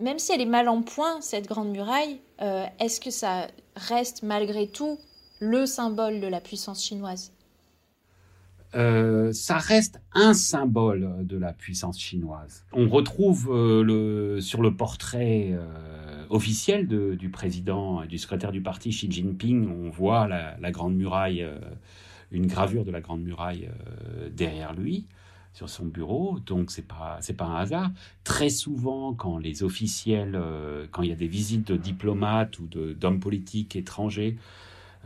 Même 0.00 0.18
si 0.18 0.32
elle 0.32 0.40
est 0.40 0.46
mal 0.46 0.68
en 0.68 0.82
point, 0.82 1.20
cette 1.20 1.46
grande 1.46 1.70
muraille, 1.70 2.20
euh, 2.42 2.66
est-ce 2.80 3.00
que 3.00 3.10
ça 3.10 3.48
reste 3.76 4.22
malgré 4.22 4.66
tout 4.66 4.98
le 5.40 5.66
symbole 5.66 6.20
de 6.20 6.26
la 6.26 6.40
puissance 6.40 6.84
chinoise? 6.84 7.32
Euh, 8.74 9.32
ça 9.32 9.58
reste 9.58 10.00
un 10.12 10.34
symbole 10.34 11.26
de 11.26 11.36
la 11.36 11.52
puissance 11.52 11.98
chinoise. 11.98 12.64
On 12.72 12.88
retrouve 12.88 13.48
euh, 13.50 14.40
sur 14.40 14.62
le 14.62 14.74
portrait 14.74 15.50
euh, 15.52 16.24
officiel 16.30 16.88
du 16.88 17.28
président 17.28 18.02
et 18.02 18.08
du 18.08 18.18
secrétaire 18.18 18.52
du 18.52 18.62
parti 18.62 18.90
Xi 18.90 19.10
Jinping, 19.10 19.68
on 19.68 19.90
voit 19.90 20.26
la, 20.26 20.70
grande 20.72 20.96
muraille, 20.96 21.46
une 22.32 22.46
gravure 22.46 22.84
de 22.84 22.90
la 22.90 23.00
grande 23.00 23.22
muraille 23.22 23.68
derrière 24.32 24.74
lui 24.74 25.06
sur 25.52 25.68
son 25.68 25.84
bureau, 25.84 26.40
donc 26.44 26.72
c'est 26.72 26.86
pas 26.86 27.20
pas 27.36 27.44
un 27.44 27.56
hasard. 27.56 27.90
Très 28.24 28.48
souvent, 28.48 29.14
quand 29.14 29.38
les 29.38 29.62
officiels, 29.62 30.40
quand 30.90 31.02
il 31.02 31.10
y 31.10 31.12
a 31.12 31.16
des 31.16 31.28
visites 31.28 31.68
de 31.68 31.76
diplomates 31.76 32.58
ou 32.58 32.66
d'hommes 32.66 33.20
politiques 33.20 33.76
étrangers 33.76 34.36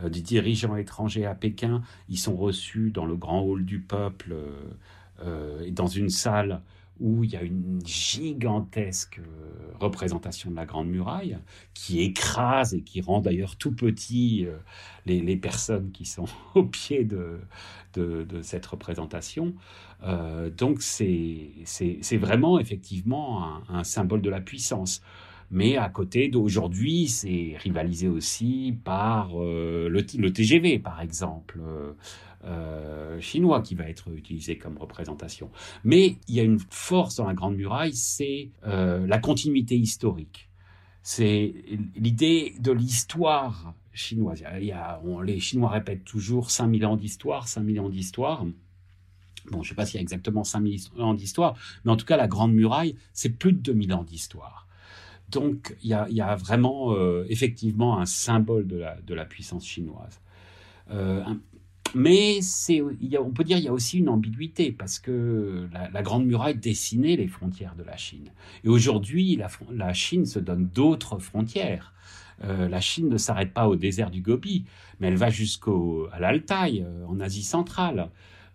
des 0.07 0.21
dirigeants 0.21 0.75
étrangers 0.75 1.25
à 1.25 1.35
Pékin. 1.35 1.81
Ils 2.07 2.17
sont 2.17 2.35
reçus 2.35 2.91
dans 2.91 3.05
le 3.05 3.15
grand 3.15 3.41
hall 3.41 3.65
du 3.65 3.79
peuple, 3.79 4.33
euh, 4.33 4.51
euh, 5.23 5.61
et 5.61 5.71
dans 5.71 5.87
une 5.87 6.09
salle 6.09 6.61
où 6.99 7.23
il 7.23 7.31
y 7.31 7.37
a 7.37 7.41
une 7.41 7.79
gigantesque 7.85 9.19
euh, 9.19 9.71
représentation 9.79 10.51
de 10.51 10.55
la 10.55 10.65
Grande 10.65 10.89
Muraille 10.89 11.37
qui 11.73 12.01
écrase 12.01 12.73
et 12.73 12.81
qui 12.81 13.01
rend 13.01 13.21
d'ailleurs 13.21 13.55
tout 13.55 13.71
petit 13.71 14.45
euh, 14.45 14.57
les, 15.05 15.37
personnes 15.37 15.91
qui 15.91 16.05
sont 16.05 16.25
au 16.55 16.63
pied 16.63 17.05
de, 17.05 17.39
de, 17.93 18.41
cette 18.41 18.65
représentation. 18.65 19.53
Euh, 20.03 20.49
donc 20.49 20.81
c'est 20.81 21.53
vraiment 22.17 22.59
effectivement 22.59 23.61
un, 23.69 23.83
symbole 23.83 24.21
de 24.21 24.29
la 24.29 24.41
puissance. 24.41 25.01
Mais 25.51 25.77
à 25.77 25.89
côté 25.89 26.27
d'aujourd'hui, 26.27 27.07
c'est 27.07 27.55
rivalisé 27.57 28.07
aussi 28.07 28.77
par 28.83 29.35
le, 29.35 29.87
le, 29.89 30.33
TGV, 30.33 30.79
par 30.79 31.01
exemple. 31.01 31.59
Euh, 32.45 33.19
chinois 33.19 33.61
qui 33.61 33.75
va 33.75 33.89
être 33.89 34.07
utilisé 34.15 34.57
comme 34.57 34.77
représentation. 34.77 35.51
Mais 35.83 36.15
il 36.29 36.35
y 36.35 36.39
a 36.39 36.43
une 36.43 36.59
force 36.69 37.15
dans 37.15 37.27
la 37.27 37.33
Grande 37.33 37.57
Muraille, 37.57 37.93
c'est 37.93 38.51
euh, 38.65 39.05
la 39.05 39.19
continuité 39.19 39.75
historique. 39.75 40.49
C'est 41.01 41.53
l'idée 41.97 42.55
de 42.59 42.71
l'histoire 42.71 43.73
chinoise. 43.91 44.41
Les 44.61 45.39
Chinois 45.41 45.69
répètent 45.69 46.05
toujours 46.05 46.49
5000 46.49 46.85
ans 46.85 46.95
d'histoire, 46.95 47.49
5000 47.49 47.81
ans 47.81 47.89
d'histoire. 47.89 48.45
Bon, 48.45 48.53
je 49.51 49.57
ne 49.57 49.63
sais 49.63 49.75
pas 49.75 49.85
s'il 49.85 49.95
y 49.95 49.97
a 49.97 50.01
exactement 50.01 50.45
5000 50.45 50.79
ans 50.99 51.13
d'histoire, 51.13 51.57
mais 51.83 51.91
en 51.91 51.97
tout 51.97 52.05
cas, 52.05 52.15
la 52.15 52.27
Grande 52.27 52.53
Muraille, 52.53 52.95
c'est 53.11 53.29
plus 53.29 53.51
de 53.51 53.59
2000 53.59 53.93
ans 53.93 54.03
d'histoire. 54.03 54.68
Donc, 55.31 55.75
il 55.83 55.89
y 55.89 56.21
a, 56.21 56.35
vraiment, 56.35 56.93
euh, 56.93 57.25
effectivement, 57.29 57.99
un 57.99 58.05
symbole 58.05 58.67
de 58.67 59.13
la, 59.13 59.25
puissance 59.25 59.65
chinoise. 59.65 60.19
Euh, 60.91 61.23
mais 61.95 62.39
on 63.19 63.31
peut 63.31 63.43
dire 63.43 63.57
qu'il 63.57 63.65
y 63.65 63.69
a 63.69 63.73
aussi 63.73 63.99
une 63.99 64.09
ambiguïté 64.09 64.71
parce 64.71 64.99
que 64.99 65.67
la, 65.71 66.01
Grande 66.01 66.25
Muraille 66.25 66.55
dessinait 66.55 67.15
les 67.15 67.27
frontières 67.27 67.75
de 67.75 67.83
la 67.83 67.97
Chine. 67.97 68.29
Et 68.63 68.69
aujourd'hui, 68.69 69.39
la, 69.71 69.93
Chine 69.93 70.25
se 70.25 70.39
donne 70.39 70.67
d'autres 70.67 71.19
frontières. 71.19 71.93
Euh, 72.43 72.69
la 72.69 72.79
Chine 72.79 73.09
ne 73.09 73.17
s'arrête 73.17 73.53
pas 73.53 73.67
au 73.67 73.75
désert 73.75 74.11
du 74.11 74.21
Gobi, 74.21 74.65
mais 74.99 75.07
elle 75.07 75.17
va 75.17 75.29
jusqu'à 75.29 75.71
l'Altaï, 76.19 76.85
en 77.07 77.19
Asie 77.19 77.43
centrale. 77.43 78.09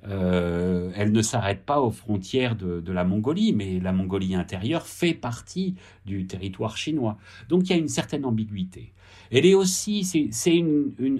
Euh, 0.06 0.90
elle 0.94 1.12
ne 1.12 1.22
s'arrête 1.22 1.64
pas 1.64 1.80
aux 1.80 1.90
frontières 1.90 2.56
de, 2.56 2.92
la 2.92 3.04
Mongolie, 3.04 3.52
mais 3.52 3.80
la 3.80 3.92
Mongolie 3.92 4.34
intérieure 4.34 4.86
fait 4.86 5.14
partie 5.14 5.74
du 6.04 6.26
territoire 6.26 6.76
chinois. 6.76 7.16
Donc 7.48 7.64
il 7.64 7.70
y 7.70 7.72
a 7.72 7.76
une 7.76 7.88
certaine 7.88 8.24
ambiguïté. 8.24 8.92
Elle 9.30 9.46
est 9.46 9.54
aussi, 9.54 10.04
c'est 10.04 10.64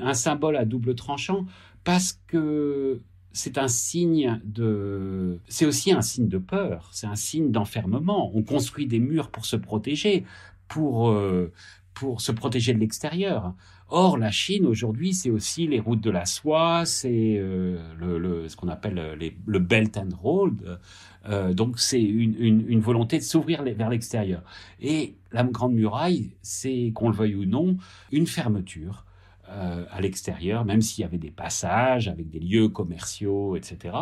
un 0.00 0.14
symbole 0.14 0.56
à 0.56 0.64
double 0.64 0.94
tranchant 0.94 1.46
parce 1.82 2.20
que 2.26 3.00
c'est 3.32 3.58
un 3.58 3.68
signe 3.68 4.40
de, 4.44 5.40
c'est 5.48 5.66
aussi 5.66 5.90
un 5.90 6.02
signe 6.02 6.28
de 6.28 6.38
peur, 6.38 6.90
c'est 6.92 7.06
un 7.06 7.16
signe 7.16 7.50
d'enfermement. 7.50 8.30
On 8.34 8.42
construit 8.42 8.86
des 8.86 9.00
murs 9.00 9.30
pour 9.30 9.46
se 9.46 9.56
protéger, 9.56 10.24
pour 10.68 11.10
euh, 11.10 11.52
pour 11.94 12.20
se 12.20 12.32
protéger 12.32 12.74
de 12.74 12.78
l'extérieur. 12.78 13.54
Or, 13.96 14.18
la 14.18 14.32
Chine 14.32 14.66
aujourd'hui, 14.66 15.14
c'est 15.14 15.30
aussi 15.30 15.68
les 15.68 15.78
routes 15.78 16.00
de 16.00 16.10
la 16.10 16.26
soie, 16.26 16.84
c'est 16.84 17.36
euh, 17.38 18.48
ce 18.48 18.56
qu'on 18.56 18.66
appelle 18.66 19.16
le 19.46 19.58
Belt 19.60 19.96
and 19.96 20.08
Road. 20.20 20.80
Euh, 21.28 21.54
donc, 21.54 21.78
c'est 21.78 22.02
une, 22.02 22.80
volonté 22.80 23.18
de 23.18 23.22
s'ouvrir 23.22 23.62
vers 23.62 23.88
l'extérieur. 23.88 24.42
Et 24.80 25.14
la 25.30 25.44
Grande 25.44 25.74
Muraille, 25.74 26.32
c'est 26.42 26.90
qu'on 26.92 27.08
le 27.08 27.14
veuille 27.14 27.36
ou 27.36 27.44
non, 27.44 27.76
une 28.10 28.26
fermeture 28.26 29.04
euh, 29.48 29.84
à 29.92 30.00
l'extérieur, 30.00 30.64
même 30.64 30.80
s'il 30.82 31.02
y 31.02 31.04
avait 31.04 31.16
des 31.16 31.30
passages 31.30 32.08
avec 32.08 32.28
des 32.30 32.40
lieux 32.40 32.68
commerciaux, 32.68 33.54
etc. 33.54 33.94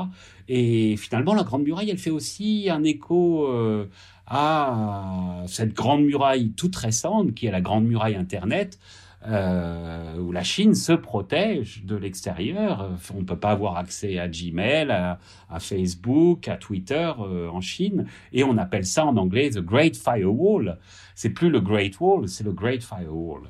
Et 0.49 0.97
finalement, 0.97 1.35
la 1.35 1.45
Grande 1.45 1.65
Muraille, 1.65 1.91
elle 1.91 1.99
fait 1.99 2.09
aussi 2.09 2.69
un 2.71 2.83
écho 2.83 3.47
euh, 3.47 3.89
à 4.27 5.43
cette 5.49 5.75
Grande 5.75 6.05
Muraille 6.05 6.53
toute 6.53 6.77
récente, 6.77 7.35
qui 7.35 7.45
est 7.45 7.51
la 7.51 7.61
Grande 7.61 7.85
Muraille 7.85 8.17
Internet, 8.17 8.79
euh, 9.27 10.19
où 10.19 10.33
la 10.33 10.43
Chine 10.43 10.75
se 10.75 10.93
protège 10.93 11.85
de 11.85 11.97
l'extérieur. 11.97 12.91
On 13.15 13.21
ne 13.21 13.25
peut 13.25 13.39
pas 13.39 13.51
avoir 13.51 13.77
accès 13.77 14.19
à 14.19 14.29
Gmail, 14.29 14.91
à, 14.91 15.19
Facebook, 15.61 16.49
à 16.49 16.57
Twitter 16.57 17.13
en 17.19 17.61
Chine, 17.61 18.07
et 18.33 18.43
on 18.45 18.57
appelle 18.59 18.87
ça 18.87 19.05
en 19.05 19.17
anglais 19.17 19.51
the 19.51 19.61
Great 19.61 19.97
Firewall. 19.97 20.79
C'est 21.15 21.31
plus 21.31 21.51
le 21.51 21.61
Great 21.61 22.01
Wall, 22.01 22.29
c'est 22.29 22.45
le 22.45 22.53
Great 22.53 22.83
Firewall. 22.83 23.43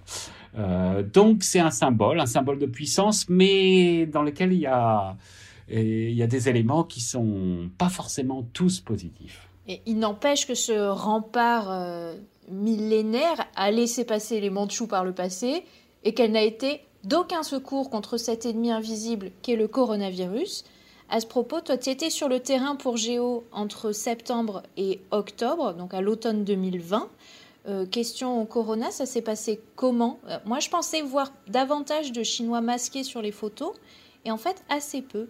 Euh, 0.59 1.03
donc 1.03 1.43
c'est 1.43 1.61
un 1.61 1.71
symbole, 1.71 2.21
un 2.21 2.27
symbole 2.27 2.59
de 2.59 2.67
puissance, 2.67 3.29
mais 3.29 4.07
dans 4.07 4.23
lequel 4.23 4.53
il 4.53 4.61
y 4.61 4.67
a, 4.67 5.17
des 5.69 6.49
éléments 6.49 6.85
qui 6.85 7.01
sont 7.01 7.71
pas 7.79 7.89
forcément 7.89 8.43
tous 8.53 8.81
positifs. 8.81 9.49
Et 9.69 9.81
il 9.87 9.99
n'empêche 9.99 10.47
que 10.47 10.55
ce 10.55 10.91
rempart 10.91 11.71
euh, 11.71 12.17
millénaire 12.49 13.47
a 13.57 13.71
laissé 13.71 14.05
passer 14.05 14.41
les 14.41 14.51
Mandchous 14.51 14.87
par 14.87 15.05
le 15.05 15.13
passé 15.13 15.65
et 16.05 16.15
qu'elle 16.15 16.33
n'a 16.33 16.43
été 16.43 16.81
d'aucun 17.05 17.43
secours 17.43 17.91
contre 17.91 18.17
cet 18.17 18.47
ennemi 18.47 18.71
invisible 18.71 19.31
qu'est 19.43 19.57
le 19.57 19.69
coronavirus. 19.69 20.65
À 21.09 21.21
ce 21.21 21.27
propos, 21.27 21.61
toi, 21.61 21.77
tu 21.77 21.91
étais 21.91 22.11
sur 22.11 22.29
le 22.29 22.41
terrain 22.41 22.77
pour 22.77 22.97
Géo 22.97 23.45
entre 23.53 23.93
septembre 23.93 24.63
et 24.77 25.01
octobre, 25.11 25.75
donc 25.75 25.95
à 25.95 26.01
l'automne 26.01 26.45
2020. 26.45 27.09
Euh, 27.69 27.87
question 27.87 28.41
au 28.41 28.45
Corona, 28.45 28.91
ça 28.91 29.07
s'est 29.07 29.23
passé 29.23 29.61
comment? 29.77 30.19
Euh, 30.29 30.39
Moi, 30.47 30.59
je 30.59 30.69
pensais 30.69 31.03
voir 31.03 31.33
davantage 31.49 32.13
de 32.13 32.23
Chinois 32.23 32.61
masqués 32.61 33.05
sur 33.05 33.23
les 33.23 33.31
photos, 33.31 33.75
et 34.25 34.31
en 34.31 34.37
fait, 34.37 34.65
assez 34.69 35.03
peu. 35.03 35.29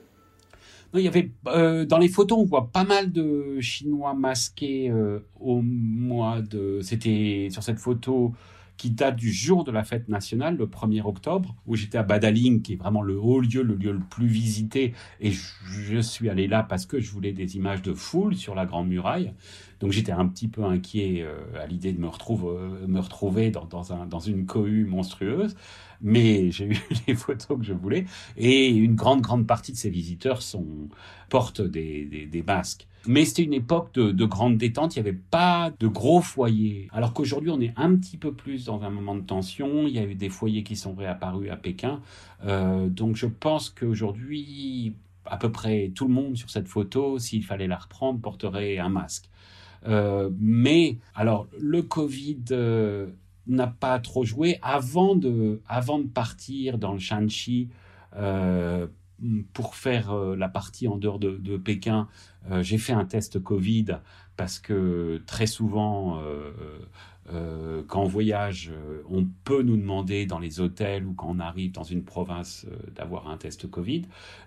Il 0.95 1.05
y 1.05 1.09
avait 1.09 1.33
euh, 1.47 1.85
dans 1.85 1.99
les 1.99 2.09
photos, 2.09 2.39
on 2.39 2.45
voit 2.45 2.71
pas 2.71 2.85
mal 2.85 3.13
de 3.13 3.59
Chinois 3.61 4.15
masqués 4.15 4.93
au 5.41 5.63
mois 5.63 6.41
de. 6.41 6.81
C'était 6.83 7.49
sur 7.51 7.63
cette 7.63 7.79
photo 7.79 8.35
qui 8.83 8.91
date 8.91 9.15
du 9.15 9.33
jour 9.33 9.63
de 9.63 9.71
la 9.71 9.85
fête 9.85 10.09
nationale, 10.09 10.57
le 10.57 10.67
1er 10.67 11.03
octobre, 11.07 11.55
où 11.69 11.77
j'étais 11.77 11.99
à 11.99 12.03
Badaling, 12.03 12.63
qui 12.63 12.73
est 12.73 12.77
vraiment 12.77 13.01
le 13.01 13.17
haut 13.17 13.41
lieu, 13.41 13.63
le 13.63 13.77
lieu 13.77 13.93
le 13.93 14.01
plus 14.01 14.27
visité, 14.27 14.93
et 15.21 15.31
je, 15.31 16.01
suis 16.01 16.29
allé 16.29 16.49
là 16.49 16.65
parce 16.65 16.85
que 16.85 16.99
je 16.99 17.13
voulais 17.13 17.33
des 17.33 17.55
images 17.57 17.83
de 17.83 17.95
foule 17.95 18.35
sur 18.35 18.57
la 18.57 18.67
Grande 18.67 18.89
Muraille. 18.89 19.35
Donc 19.79 19.93
j'étais 19.93 20.11
un 20.11 20.27
petit 20.27 20.49
peu 20.49 20.65
inquiet 20.65 21.23
euh, 21.23 21.63
à 21.63 21.67
l'idée 21.67 21.93
de 21.93 22.01
me, 22.01 22.09
retrouve, 22.09 22.57
euh, 22.57 22.89
me 22.89 22.99
retrouver 22.99 23.53
dans, 23.53 23.67
dans, 23.67 23.93
un, 23.93 24.07
dans 24.07 24.19
une 24.19 24.47
cohue 24.47 24.85
monstrueuse, 24.85 25.55
mais 26.03 26.51
j'ai 26.51 26.67
eu 26.67 26.77
les 27.07 27.15
photos 27.15 27.59
que 27.59 27.65
je 27.65 27.73
voulais, 27.73 28.05
et 28.37 28.69
une 28.69 28.95
grande, 28.95 29.21
grande 29.21 29.47
partie 29.47 29.73
de 29.73 29.77
ces 29.77 29.91
visiteurs 29.91 30.41
portent 31.29 31.63
des, 31.63 32.05
des, 32.31 32.43
masques. 32.43 32.87
Mais 33.07 33.25
c'était 33.25 33.43
une 33.43 33.55
époque 33.55 33.95
de, 33.95 34.25
grande 34.25 34.59
détente, 34.59 34.95
il 34.95 35.03
n'y 35.03 35.09
avait 35.09 35.19
pas 35.19 35.73
de 35.79 35.87
gros 35.89 36.21
foyers. 36.21 36.89
Alors 36.93 37.15
qu'aujourd'hui, 37.15 37.51
on 37.51 37.61
est 37.61 37.73
un 37.77 37.97
petit 37.97 38.17
peu 38.17 38.33
plus 38.33 38.67
dans 38.67 38.83
un 38.83 38.91
moment 38.91 39.15
de 39.15 39.23
tension. 39.23 39.87
Il 39.87 39.95
y 39.95 39.99
a 39.99 40.05
eu 40.05 40.15
des 40.15 40.29
foyers 40.29 40.63
qui 40.63 40.77
sont 40.77 40.95
réapparus 40.95 41.51
à 41.51 41.57
Pékin. 41.57 42.01
Euh, 42.45 42.89
donc 42.89 43.17
je 43.17 43.27
pense 43.27 43.71
qu'aujourd'hui, 43.71 44.95
à 45.27 45.37
peu 45.37 45.51
près 45.51 45.91
tout 45.95 46.07
le 46.07 46.15
monde 46.15 46.37
sur 46.37 46.51
cette 46.51 46.69
photo, 46.69 47.19
s'il 47.19 47.45
fallait 47.45 47.67
la 47.67 47.79
reprendre, 47.79 48.21
porterait 48.21 48.79
un 48.79 48.89
masque. 48.89 49.29
Euh, 49.89 50.31
mais 50.39 50.99
alors, 51.15 51.49
le 51.59 51.83
Covid 51.83 52.39
euh, 52.53 53.09
n'a 53.47 53.67
pas 53.67 53.99
trop 53.99 54.25
joué. 54.25 54.59
Avant 54.63 55.17
de, 55.17 55.61
avant 55.69 55.99
de 55.99 56.07
partir 56.07 56.79
dans 56.79 56.93
le 56.93 56.99
Shanxi, 56.99 57.69
pour 59.53 59.75
faire 59.77 60.15
la 60.15 60.49
partie 60.49 60.89
en 60.89 60.97
dehors 60.97 61.19
de, 61.19 61.37
de 61.37 61.57
Pékin, 61.57 62.09
euh, 62.51 62.63
j'ai 62.63 62.79
fait 62.79 62.93
un 62.93 63.05
test 63.05 63.43
Covid 63.43 63.99
parce 64.37 64.59
que 64.59 65.23
très 65.27 65.47
souvent, 65.47 66.19
euh, 66.19 66.51
euh, 67.33 67.83
quand 67.87 68.03
on 68.03 68.09
voyage, 68.09 68.73
on 69.09 69.27
peut 69.45 69.63
nous 69.63 69.77
demander 69.77 70.27
dans 70.27 70.39
les 70.39 70.61
hôtels 70.61 71.07
ou 71.07 71.13
quand 71.13 71.29
on 71.29 71.39
arrive 71.39 71.73
dans 71.73 71.85
une 71.85 72.03
province 72.03 72.67
d'avoir 72.95 73.29
un 73.29 73.37
test 73.37 73.71
Covid. 73.71 74.03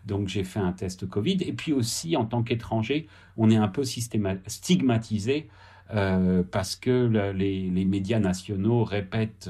Donc 0.05 0.27
j'ai 0.27 0.43
fait 0.43 0.59
un 0.59 0.73
test 0.73 1.07
Covid. 1.07 1.37
Et 1.41 1.53
puis 1.53 1.71
aussi, 1.71 2.17
en 2.17 2.25
tant 2.25 2.43
qu'étranger, 2.43 3.07
on 3.37 3.49
est 3.49 3.55
un 3.55 3.69
peu 3.69 3.83
stigmatisé 3.83 5.47
parce 5.89 6.75
que 6.75 7.31
les, 7.33 7.85
médias 7.85 8.19
nationaux 8.19 8.83
répètent 8.83 9.49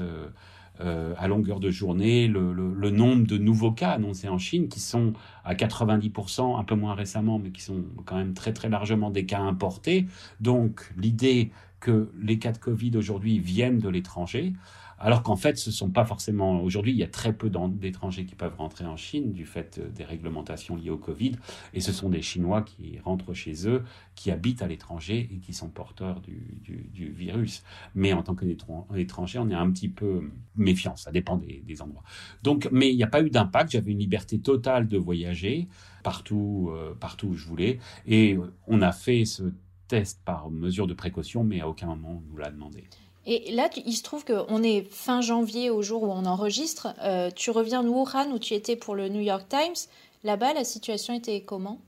euh, 0.82 1.14
à 1.16 1.26
longueur 1.26 1.58
de 1.58 1.70
journée 1.70 2.28
le, 2.28 2.52
le, 2.52 2.90
nombre 2.90 3.26
de 3.26 3.38
nouveaux 3.38 3.72
cas 3.72 3.92
annoncés 3.92 4.28
en 4.28 4.36
Chine, 4.36 4.68
qui 4.68 4.78
sont 4.78 5.14
à 5.42 5.54
90%, 5.54 6.58
un 6.58 6.64
peu 6.64 6.74
moins 6.74 6.94
récemment, 6.94 7.38
mais 7.38 7.50
qui 7.50 7.62
sont 7.62 7.82
quand 8.04 8.16
même 8.16 8.34
très 8.34 8.52
très 8.52 8.68
largement 8.68 9.10
des 9.10 9.24
cas 9.24 9.40
importés. 9.40 10.06
Donc 10.40 10.92
l'idée 10.98 11.50
que 11.80 12.10
les 12.20 12.38
cas 12.38 12.52
de 12.52 12.58
Covid 12.58 12.92
aujourd'hui 12.96 13.38
viennent 13.38 13.78
de 13.78 13.88
l'étranger, 13.88 14.52
alors 14.98 15.22
qu'en 15.22 15.36
fait, 15.36 15.58
ce 15.58 15.70
sont 15.70 15.90
pas 15.90 16.04
forcément. 16.04 16.60
Aujourd'hui, 16.60 16.92
il 16.92 16.98
y 16.98 17.02
a 17.02 17.08
très 17.08 17.32
peu 17.32 17.50
d'étrangers 17.50 18.24
qui 18.24 18.34
peuvent 18.34 18.56
rentrer 18.56 18.86
en 18.86 18.96
Chine 18.96 19.32
du 19.32 19.44
fait 19.44 19.78
euh, 19.78 19.88
des 19.88 20.04
réglementations 20.04 20.76
liées 20.76 20.90
au 20.90 20.96
Covid, 20.96 21.32
et 21.74 21.80
ce 21.80 21.92
sont 21.92 22.08
des 22.08 22.22
Chinois 22.22 22.62
qui 22.62 22.98
rentrent 23.00 23.34
chez 23.34 23.68
eux, 23.68 23.84
qui 24.14 24.30
habitent 24.30 24.62
à 24.62 24.66
l'étranger 24.66 25.28
et 25.32 25.38
qui 25.38 25.52
sont 25.52 25.68
porteurs 25.68 26.20
du, 26.20 27.12
virus. 27.14 27.62
Mais 27.94 28.12
en 28.12 28.22
tant 28.22 28.34
qu'étranger, 28.34 29.38
on 29.38 29.50
est 29.50 29.54
un 29.54 29.70
petit 29.70 29.88
peu 29.88 30.30
méfiant, 30.56 30.96
ça 30.96 31.12
dépend 31.12 31.36
des, 31.36 31.82
endroits. 31.82 32.04
Donc, 32.42 32.68
mais 32.72 32.90
il 32.90 32.96
n'y 32.96 33.02
a 33.02 33.08
pas 33.08 33.22
eu 33.22 33.28
d'impact, 33.28 33.72
j'avais 33.72 33.92
une 33.92 33.98
liberté 33.98 34.38
totale 34.38 34.88
de 34.88 34.96
voyager 34.96 35.68
partout, 36.02 36.70
euh, 36.72 36.94
partout 36.94 37.28
où 37.28 37.34
je 37.34 37.46
voulais, 37.46 37.78
et 38.06 38.38
on 38.66 38.80
a 38.80 38.92
fait 38.92 39.24
ce 39.24 39.52
test 39.88 40.20
par 40.24 40.50
mesure 40.50 40.86
de 40.86 40.94
précaution, 40.94 41.44
mais 41.44 41.60
à 41.60 41.68
aucun 41.68 41.86
moment 41.86 42.22
on 42.22 42.30
nous 42.30 42.36
l'a 42.38 42.50
demandé. 42.50 42.84
Et 43.26 43.50
là, 43.50 43.68
il 43.84 43.92
se 43.92 44.04
trouve 44.04 44.24
qu'on 44.24 44.62
est 44.62 44.86
fin 44.88 45.20
janvier 45.20 45.68
au 45.68 45.82
jour 45.82 46.04
où 46.04 46.06
on 46.06 46.24
enregistre. 46.26 46.94
Euh, 47.02 47.30
tu 47.34 47.50
reviens 47.50 47.82
de 47.82 47.88
Wuhan 47.88 48.30
où 48.32 48.38
tu 48.38 48.54
étais 48.54 48.76
pour 48.76 48.94
le 48.94 49.08
New 49.08 49.20
York 49.20 49.46
Times. 49.48 49.74
Là-bas, 50.22 50.54
la 50.54 50.62
situation 50.62 51.12
était 51.12 51.40
comment? 51.40 51.80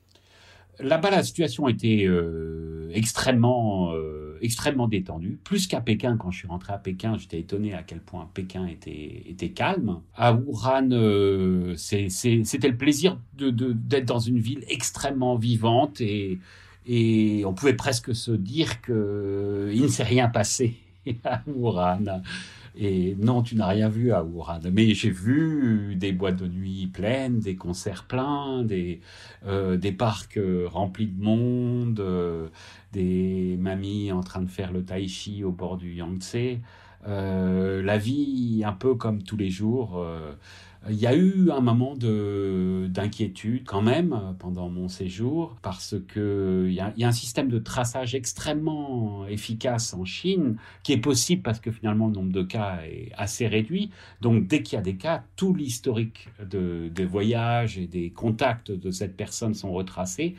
Là-bas, 0.80 1.10
la 1.10 1.22
situation 1.22 1.68
était 1.68 2.04
euh, 2.06 2.90
extrêmement, 2.92 3.92
euh, 3.92 4.36
extrêmement 4.42 4.88
détendue. 4.88 5.38
Plus 5.44 5.68
qu'à 5.68 5.80
Pékin, 5.80 6.16
quand 6.16 6.32
je 6.32 6.38
suis 6.38 6.48
rentré 6.48 6.72
à 6.72 6.78
Pékin, 6.78 7.16
j'étais 7.16 7.38
étonné 7.38 7.72
à 7.72 7.84
quel 7.84 8.00
point 8.00 8.28
Pékin 8.34 8.66
était, 8.66 9.22
était 9.28 9.50
calme. 9.50 10.00
À 10.16 10.32
Wuhan, 10.32 10.90
c'était 11.76 12.68
le 12.68 12.76
plaisir 12.76 13.16
d'être 13.36 14.06
dans 14.06 14.18
une 14.18 14.40
ville 14.40 14.64
extrêmement 14.68 15.36
vivante 15.36 16.00
et 16.00 16.40
on 17.44 17.54
pouvait 17.54 17.74
presque 17.74 18.12
se 18.12 18.32
dire 18.32 18.80
qu'il 18.82 19.82
ne 19.82 19.88
s'est 19.88 20.02
rien 20.02 20.28
passé 20.28 20.76
à 21.24 21.42
Wuhan. 21.46 22.22
Et 22.80 23.16
non, 23.18 23.42
tu 23.42 23.56
n'as 23.56 23.66
rien 23.66 23.88
vu 23.88 24.12
à 24.12 24.22
Wuhan. 24.22 24.60
Mais 24.72 24.94
j'ai 24.94 25.10
vu 25.10 25.96
des 25.96 26.12
boîtes 26.12 26.36
de 26.36 26.46
nuit 26.46 26.86
pleines, 26.86 27.40
des 27.40 27.56
concerts 27.56 28.04
pleins, 28.04 28.62
des, 28.62 29.00
euh, 29.46 29.76
des 29.76 29.92
parcs 29.92 30.36
euh, 30.36 30.66
remplis 30.68 31.08
de 31.08 31.20
monde, 31.20 31.98
euh, 32.00 32.48
des 32.92 33.56
mamies 33.58 34.12
en 34.12 34.20
train 34.20 34.42
de 34.42 34.50
faire 34.50 34.72
le 34.72 34.84
tai 34.84 35.08
chi 35.08 35.42
au 35.42 35.50
bord 35.50 35.76
du 35.76 35.92
Yangtze. 35.94 36.58
la 37.04 37.98
vie 37.98 38.62
un 38.64 38.72
peu 38.72 38.94
comme 38.94 39.22
tous 39.22 39.36
les 39.36 39.50
jours. 39.50 40.04
Il 40.88 40.94
y 40.94 41.06
a 41.06 41.14
eu 41.14 41.50
un 41.50 41.60
moment 41.60 41.94
d'inquiétude 41.96 43.64
quand 43.66 43.82
même 43.82 44.36
pendant 44.38 44.70
mon 44.70 44.88
séjour 44.88 45.56
parce 45.60 45.96
qu'il 46.12 46.72
y, 46.72 46.80
a, 46.80 46.92
y 46.96 47.04
a 47.04 47.08
un 47.08 47.12
système 47.12 47.48
de 47.48 47.58
traçage 47.58 48.14
extrêmement 48.14 49.26
efficace 49.26 49.92
en 49.92 50.04
Chine 50.04 50.56
qui 50.84 50.92
est 50.92 50.98
possible 50.98 51.42
parce 51.42 51.58
que 51.58 51.72
finalement 51.72 52.06
le 52.06 52.12
nombre 52.14 52.32
de 52.32 52.42
cas 52.42 52.78
est 52.84 53.10
assez 53.16 53.48
réduit. 53.48 53.90
Donc 54.20 54.46
dès 54.46 54.62
qu'il 54.62 54.76
y 54.76 54.78
a 54.78 54.82
des 54.82 54.96
cas, 54.96 55.24
tout 55.36 55.52
l'historique 55.52 56.28
de, 56.48 56.88
des 56.94 57.04
voyages 57.04 57.76
et 57.76 57.86
des 57.86 58.10
contacts 58.10 58.70
de 58.70 58.90
cette 58.92 59.16
personne 59.16 59.54
sont 59.54 59.72
retracés. 59.72 60.36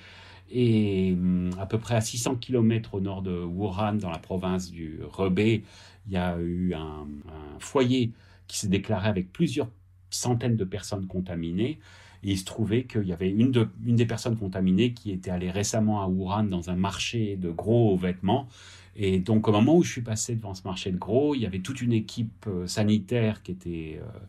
Et 0.52 1.14
hum, 1.14 1.52
à 1.60 1.66
peu 1.66 1.78
près 1.78 1.96
à 1.96 2.02
600 2.02 2.36
km 2.36 2.96
au 2.96 3.02
nord 3.02 3.22
de 3.22 3.44
Wuhan, 3.44 3.96
dans 3.96 4.10
la 4.10 4.18
province 4.20 4.72
du 4.72 5.02
Hebei, 5.18 5.64
il 6.08 6.14
y 6.14 6.18
a 6.18 6.40
eu 6.40 6.74
un, 6.74 7.08
un 7.28 7.60
foyer 7.60 8.12
qui 8.48 8.58
s'est 8.58 8.68
déclaré 8.68 9.10
avec 9.10 9.32
plusieurs 9.32 9.70
centaines 10.10 10.56
de 10.56 10.64
personnes 10.64 11.08
contaminées. 11.08 11.80
Et 12.24 12.32
il 12.32 12.38
se 12.38 12.46
trouvait 12.46 12.84
qu'il 12.84 13.04
y 13.04 13.14
avait 13.14 13.30
une, 13.30 13.52
des 13.80 14.06
personnes 14.06 14.38
contaminées 14.38 14.94
qui 14.94 15.12
était 15.12 15.32
allée 15.32 15.52
récemment 15.52 16.02
à 16.02 16.08
Wuhan 16.08 16.44
dans 16.44 16.70
un 16.70 16.76
marché 16.76 17.38
de 17.38 17.50
gros 17.50 17.96
vêtements. 17.96 18.48
Et 18.96 19.20
donc 19.20 19.48
au 19.48 19.52
moment 19.52 19.78
où 19.78 19.84
je 19.84 19.92
suis 19.92 20.02
passé 20.02 20.36
devant 20.36 20.54
ce 20.54 20.64
marché 20.66 20.92
de 20.92 20.98
gros, 20.98 21.34
il 21.34 21.42
y 21.42 21.46
avait 21.46 21.60
toute 21.60 21.82
une 21.82 21.94
équipe 21.94 22.46
euh, 22.48 22.68
sanitaire 22.68 23.42
qui 23.42 23.52
était... 23.52 24.02
Euh, 24.02 24.20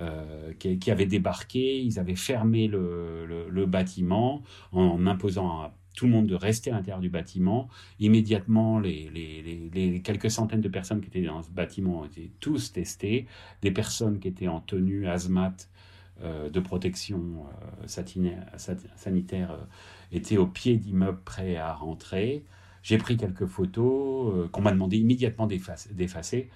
euh, 0.00 0.52
qui, 0.60 0.90
avait 0.92 1.06
débarqué, 1.06 1.80
ils 1.80 1.98
avaient 1.98 2.14
fermé 2.14 2.68
le, 2.68 3.66
bâtiment 3.66 4.44
en 4.70 5.08
imposant 5.08 5.72
tout 5.98 6.06
le 6.06 6.12
monde 6.12 6.28
de 6.28 6.36
rester 6.36 6.70
à 6.70 6.74
l'intérieur 6.74 7.00
du 7.00 7.08
bâtiment. 7.08 7.68
Immédiatement, 7.98 8.78
les, 8.78 10.00
quelques 10.04 10.30
centaines 10.30 10.60
de 10.60 10.68
personnes 10.68 11.00
qui 11.00 11.08
étaient 11.08 11.26
dans 11.26 11.42
ce 11.42 11.50
bâtiment 11.50 12.04
été 12.04 12.30
tous 12.38 12.72
testées. 12.72 13.26
Des 13.62 13.72
personnes 13.72 14.20
qui 14.20 14.28
étaient 14.28 14.46
en 14.46 14.60
tenue 14.60 15.08
hazmat 15.08 15.56
euh, 16.22 16.50
de 16.50 16.60
protection 16.60 17.46
euh, 17.82 17.86
sanitaire 17.88 19.50
euh, 19.50 19.56
étaient 20.12 20.36
au 20.36 20.46
pied 20.46 20.76
d'immeubles 20.76 21.20
prêts 21.24 21.56
à 21.56 21.74
rentrer. 21.74 22.44
J'ai 22.84 22.96
pris 22.96 23.16
quelques 23.16 23.46
photos 23.46 24.48
qu'on 24.52 24.62
m'a 24.62 24.70
demandé 24.70 24.98
immédiatement 24.98 25.48
d'effacer. 25.48 26.48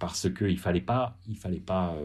parce 0.00 0.28
qu'il 0.34 0.58
fallait 0.58 0.80
pas, 0.80 1.16
il 1.28 1.36
fallait 1.36 1.60
pas 1.60 1.96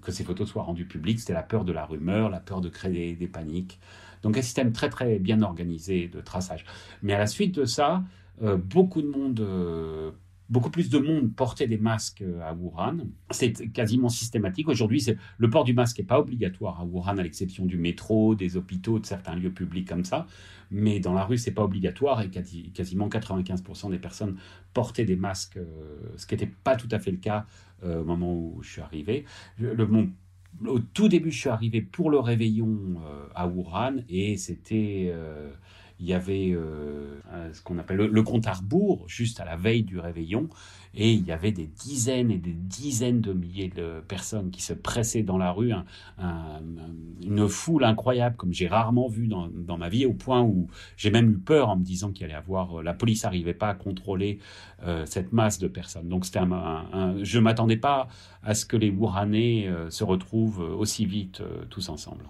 que 0.00 0.10
ces 0.10 0.24
photos 0.24 0.48
soient 0.48 0.62
rendues 0.62 0.86
publiques. 0.86 1.20
C'était 1.20 1.34
la 1.34 1.42
peur 1.42 1.66
de 1.66 1.72
la 1.72 1.84
rumeur, 1.84 2.30
la 2.30 2.40
peur 2.40 2.62
de 2.62 2.70
créer 2.70 3.14
des 3.14 3.28
paniques. 3.28 3.78
Donc 4.22 4.36
un 4.36 4.42
système 4.42 4.72
très 4.72 4.88
très 4.88 5.18
bien 5.18 5.42
organisé 5.42 6.08
de 6.08 6.20
traçage. 6.20 6.64
Mais 7.02 7.12
à 7.12 7.18
la 7.18 7.26
suite 7.26 7.54
de 7.54 7.64
ça, 7.64 8.04
euh, 8.42 8.56
beaucoup 8.56 9.02
de 9.02 9.08
monde, 9.08 9.40
euh, 9.40 10.12
beaucoup 10.48 10.70
plus 10.70 10.88
de 10.88 10.98
monde 10.98 11.34
portait 11.34 11.66
des 11.66 11.76
masques 11.76 12.22
euh, 12.22 12.40
à 12.40 12.54
Wuhan. 12.54 12.98
C'est 13.30 13.52
quasiment 13.72 14.08
systématique. 14.08 14.68
Aujourd'hui, 14.68 15.04
le 15.36 15.50
port 15.50 15.64
du 15.64 15.74
masque 15.74 15.98
n'est 15.98 16.04
pas 16.04 16.18
obligatoire 16.18 16.80
à 16.80 16.84
Wuhan, 16.84 17.18
à 17.18 17.22
l'exception 17.22 17.66
du 17.66 17.76
métro, 17.76 18.34
des 18.34 18.56
hôpitaux, 18.56 18.98
de 18.98 19.06
certains 19.06 19.34
lieux 19.34 19.52
publics 19.52 19.88
comme 19.88 20.04
ça. 20.04 20.26
Mais 20.70 21.00
dans 21.00 21.12
la 21.12 21.24
rue, 21.24 21.36
c'est 21.36 21.52
pas 21.52 21.64
obligatoire 21.64 22.22
et 22.22 22.30
quasiment 22.30 23.08
95% 23.08 23.90
des 23.90 23.98
personnes 23.98 24.36
portaient 24.72 25.04
des 25.04 25.16
masques, 25.16 25.58
ce 26.16 26.26
qui 26.26 26.34
n'était 26.34 26.46
pas 26.46 26.76
tout 26.76 26.88
à 26.92 27.00
fait 27.00 27.10
le 27.10 27.16
cas 27.16 27.44
au 27.82 28.04
moment 28.04 28.32
où 28.32 28.62
je 28.62 28.70
suis 28.70 28.80
arrivé. 28.80 29.24
Le, 29.58 29.84
au 30.66 30.78
tout 30.78 31.08
début, 31.08 31.30
je 31.30 31.38
suis 31.38 31.48
arrivé 31.48 31.80
pour 31.80 32.10
le 32.10 32.18
réveillon 32.18 33.00
euh, 33.06 33.26
à 33.34 33.46
Wuhan 33.46 34.02
et 34.08 34.36
c'était 34.36 35.10
euh, 35.12 35.50
il 36.00 36.06
y 36.06 36.14
avait 36.14 36.52
euh, 36.52 37.20
ce 37.52 37.60
qu'on 37.62 37.78
appelle 37.78 37.98
le, 37.98 38.22
compte 38.22 38.46
à 38.46 38.54
rebours, 38.54 39.04
juste 39.06 39.38
à 39.38 39.44
la 39.44 39.56
veille 39.56 39.82
du 39.82 39.98
réveillon, 39.98 40.48
et 40.94 41.12
il 41.12 41.24
y 41.24 41.30
avait 41.30 41.52
des 41.52 41.66
dizaines 41.66 42.30
et 42.30 42.38
des 42.38 42.54
dizaines 42.54 43.20
de 43.20 43.32
milliers 43.32 43.68
de 43.68 44.00
personnes 44.08 44.50
qui 44.50 44.62
se 44.62 44.72
pressaient 44.72 45.22
dans 45.22 45.38
la 45.38 45.52
rue, 45.52 45.72
une 47.22 47.48
foule 47.48 47.84
incroyable 47.84 48.36
comme 48.36 48.52
j'ai 48.52 48.66
rarement 48.66 49.08
vu 49.08 49.28
dans, 49.28 49.78
ma 49.78 49.88
vie, 49.88 50.06
au 50.06 50.14
point 50.14 50.40
où 50.42 50.68
j'ai 50.96 51.10
même 51.10 51.30
eu 51.30 51.38
peur 51.38 51.68
en 51.68 51.76
me 51.76 51.84
disant 51.84 52.10
qu'il 52.12 52.24
allait 52.24 52.34
avoir, 52.34 52.82
la 52.82 52.94
police 52.94 53.24
n'arrivait 53.24 53.54
pas 53.54 53.68
à 53.68 53.74
contrôler 53.74 54.38
euh, 54.82 55.04
cette 55.06 55.32
masse 55.32 55.58
de 55.58 55.68
personnes. 55.68 56.08
Donc 56.08 56.24
c'était 56.24 56.40
un, 56.40 57.16
je 57.22 57.38
m'attendais 57.38 57.76
pas 57.76 58.08
à 58.42 58.54
ce 58.54 58.64
que 58.64 58.76
les 58.76 58.90
Wuhanais 58.90 59.68
euh, 59.68 59.90
se 59.90 60.02
retrouvent 60.02 60.60
aussi 60.60 61.04
vite 61.04 61.42
tous 61.68 61.88
ensemble. 61.88 62.24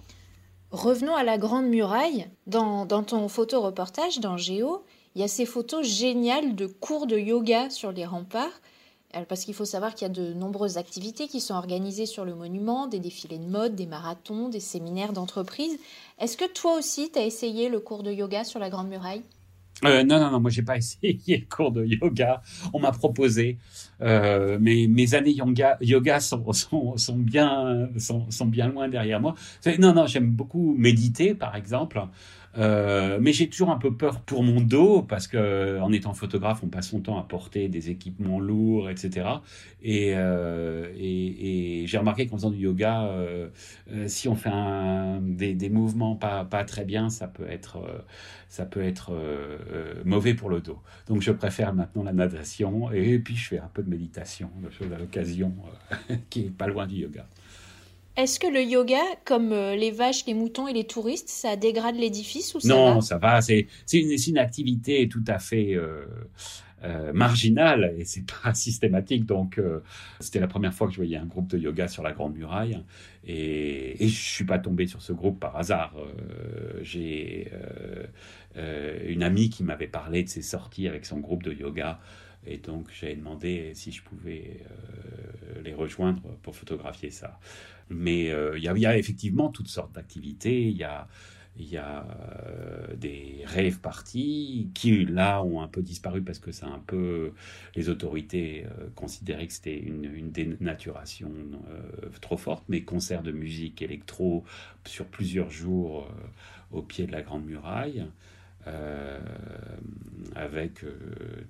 Revenons 0.71 1.17
à 1.17 1.25
la 1.25 1.37
Grande 1.37 1.67
Muraille. 1.67 2.29
Dans, 2.47 2.87
dans 2.87 3.03
ton 3.03 3.27
photoreportage, 3.27 4.21
dans 4.21 4.37
Géo, 4.37 4.85
il 5.15 5.21
y 5.21 5.25
a 5.25 5.29
ces 5.29 5.45
photos 5.45 5.85
géniales 5.85 6.55
de 6.55 6.67
cours 6.67 7.09
de 7.09 7.19
yoga 7.19 7.71
sur 7.71 7.91
les 7.91 8.07
remparts. 8.07 8.61
Parce 9.29 9.45
qu'il 9.45 9.55
faut 9.55 9.65
savoir 9.65 9.97
qu'il 9.97 10.07
y 10.07 10.11
a 10.11 10.15
de 10.15 10.33
nombreuses 10.33 10.79
activités 10.79 11.27
qui 11.27 11.41
sont 11.41 11.55
organisées 11.55 12.07
sur 12.07 12.25
le 12.25 12.37
monument, 12.37 12.87
des 12.87 13.01
défilés 13.01 13.39
de 13.39 13.49
mode, 13.49 13.75
des 13.75 13.87
marathons, 13.87 14.49
des 14.49 14.61
séminaires 14.61 15.13
d'entreprise. 15.13 15.77
Est-ce 16.21 16.37
que 16.37 16.45
toi 16.45 16.79
aussi, 16.79 17.11
tu 17.11 17.19
as 17.19 17.25
essayé 17.25 17.69
le 17.69 17.81
cours 17.81 18.05
de 18.05 18.13
yoga 18.13 18.45
sur 18.45 18.61
la 18.61 18.71
Grande 18.71 18.89
Muraille? 18.89 19.25
Euh, 19.85 20.05
non, 20.05 20.21
non, 20.21 20.31
non, 20.31 20.41
moi 20.41 20.51
j'ai 20.51 20.63
pas 20.63 20.77
essayé 20.77 21.21
le 21.29 21.47
cours 21.47 21.73
de 21.73 21.85
yoga. 21.85 22.43
On 22.73 22.81
m'a 22.81 22.93
proposé, 22.93 23.59
euh, 24.03 24.59
mais 24.61 24.87
mes 24.89 25.15
années 25.15 25.33
yoga, 25.33 25.79
yoga 25.81 26.21
sont, 26.21 26.53
sont, 26.53 27.17
bien, 27.17 27.89
sont, 27.99 28.47
bien 28.47 28.69
loin 28.69 28.89
derrière 28.89 29.21
moi. 29.21 29.35
Non, 29.79 29.95
non, 29.95 30.07
j'aime 30.07 30.31
beaucoup 30.31 30.75
méditer, 30.77 31.35
par 31.35 31.57
exemple. 31.57 32.03
Euh, 32.59 33.19
mais 33.21 33.33
j'ai 33.33 33.49
toujours 33.49 33.71
un 33.71 33.79
peu 33.79 33.95
peur 33.95 34.21
pour 34.23 34.43
mon 34.43 34.61
dos 34.61 35.03
parce 35.03 35.29
que 35.29 35.79
en 35.81 35.93
étant 35.93 36.15
photographe, 36.15 36.63
on 36.65 36.69
passe 36.69 36.89
son 36.89 37.01
temps 37.01 37.19
à 37.19 37.23
porter 37.23 37.69
des 37.69 37.91
équipements 37.91 38.41
lourds, 38.41 38.91
etc. 38.91 39.29
Et, 39.83 40.13
euh, 40.17 40.93
et, 40.97 41.85
j'ai 41.87 41.99
remarqué 41.99 42.27
qu'en 42.27 42.37
faisant 42.37 42.51
du 42.51 42.59
yoga, 42.59 43.05
euh, 43.05 43.49
euh 43.93 44.09
si 44.09 44.29
on 44.29 44.35
fait 44.35 44.51
des, 45.21 45.71
mouvements 45.71 46.17
pas, 46.17 46.45
très 46.65 46.85
bien, 46.85 47.09
ça 47.09 47.29
peut 47.29 47.49
être, 47.49 47.77
euh, 47.77 47.99
ça 48.49 48.67
peut 48.67 48.83
être 48.83 49.13
euh, 49.13 50.03
mauvais 50.05 50.35
pour 50.35 50.51
le 50.51 50.61
dos. 50.61 50.79
Donc 51.07 51.23
je 51.23 51.33
préfère 51.33 51.73
maintenant 51.73 52.03
la 52.03 52.13
natation 52.13 52.91
et 52.93 53.19
puis 53.19 53.37
je 53.37 53.49
fais 53.49 53.59
un 53.59 53.71
peu 53.73 53.83
de 53.83 53.91
méditation, 53.91 54.51
de 54.63 54.71
choses 54.71 54.93
à 54.93 54.99
l'occasion 54.99 55.55
qui 56.31 56.47
est 56.47 56.51
pas 56.51 56.67
loin 56.67 56.87
du 56.87 56.97
yoga. 56.97 57.27
Est-ce 58.17 58.39
que 58.41 58.47
le 58.47 58.63
yoga, 58.63 59.01
comme 59.25 59.53
euh, 59.53 59.77
les 59.77 59.91
vaches, 59.91 60.27
les 60.27 60.35
moutons 60.35 60.69
et 60.69 60.73
les 60.73 60.87
touristes, 60.87 61.29
ça 61.29 61.57
dégrade 61.57 61.97
l'édifice 61.97 62.55
ou 62.55 62.61
ça 62.61 62.75
Non, 62.75 62.95
va? 62.97 63.01
ça 63.01 63.19
va. 63.19 63.41
C'est 63.41 63.67
une, 63.93 64.11
une, 64.27 64.39
activité 64.39 65.09
tout 65.09 65.25
à 65.27 65.39
fait 65.39 65.75
euh, 65.75 66.05
euh, 66.85 67.13
marginale 67.13 67.95
et 67.99 68.05
c'est 68.05 68.25
pas 68.43 68.53
systématique. 68.53 69.25
Donc, 69.27 69.59
euh, 69.59 69.81
c'était 70.19 70.41
la 70.41 70.49
première 70.49 70.75
fois 70.75 70.87
que 70.87 70.93
je 70.93 70.99
voyais 70.99 71.17
un 71.17 71.25
groupe 71.25 71.49
de 71.49 71.57
yoga 71.59 71.89
sur 71.89 72.03
la 72.03 72.13
Grande 72.13 72.35
Muraille 72.35 72.83
et, 73.25 74.05
et 74.05 74.09
je 74.09 74.21
suis 74.21 74.45
pas 74.45 74.59
tombé 74.59 74.87
sur 74.87 75.01
ce 75.03 75.13
groupe 75.13 75.39
par 75.41 75.57
hasard. 75.57 75.95
J'ai 76.83 77.51
une 79.07 79.23
amie 79.23 79.49
qui 79.51 79.63
m'avait 79.63 79.87
parlé 79.87 80.25
de 80.25 80.29
ses 80.29 80.43
sorties 80.43 80.89
avec 80.89 81.07
son 81.07 81.21
groupe 81.21 81.43
de 81.43 81.53
yoga. 81.53 82.01
Et 82.47 82.59
donc, 82.59 82.89
j'avais 82.93 83.17
demandé 83.17 83.73
si 83.75 83.93
je 83.93 84.03
pouvais 84.03 84.61
euh, 84.63 85.63
les 85.63 85.75
rejoindre 85.75 86.23
pour 86.43 86.57
photographier 86.57 87.11
ça. 87.11 87.39
Mais 87.91 88.31
euh, 88.31 88.57
il 88.57 88.65
y, 88.65 88.87
a 88.87 88.97
effectivement 88.97 89.51
toutes 89.51 89.69
sortes 89.69 89.93
d'activités. 89.93 90.63
Il 90.63 90.77
y 90.77 90.85
a, 90.85 91.07
euh, 91.59 92.97
des 92.97 93.43
rêves 93.45 93.81
parties 93.81 94.71
qui, 94.73 95.05
là, 95.05 95.43
ont 95.43 95.61
un 95.61 95.69
peu 95.69 95.83
disparu 95.83 96.23
parce 96.23 96.39
que 96.39 96.53
ça 96.53 96.67
un 96.67 96.79
peu. 96.79 97.33
Les 97.77 97.89
autorités 97.91 98.65
considéraient 98.95 99.47
que 99.47 99.53
c'était 99.53 99.79
une, 99.79 100.31
dénaturation 100.31 101.31
trop 102.23 102.39
forte. 102.39 102.65
Mais 102.69 102.83
concerts 102.83 103.23
de 103.23 103.33
musique 103.33 103.83
électro 103.83 104.45
sur 104.87 105.07
plusieurs 105.07 105.51
jours 105.51 106.09
au 106.71 106.81
pied 106.81 107.07
de 107.07 107.13
la 107.13 107.21
Grande 107.23 107.45
Muraille. 107.45 108.07
Avec 110.35 110.85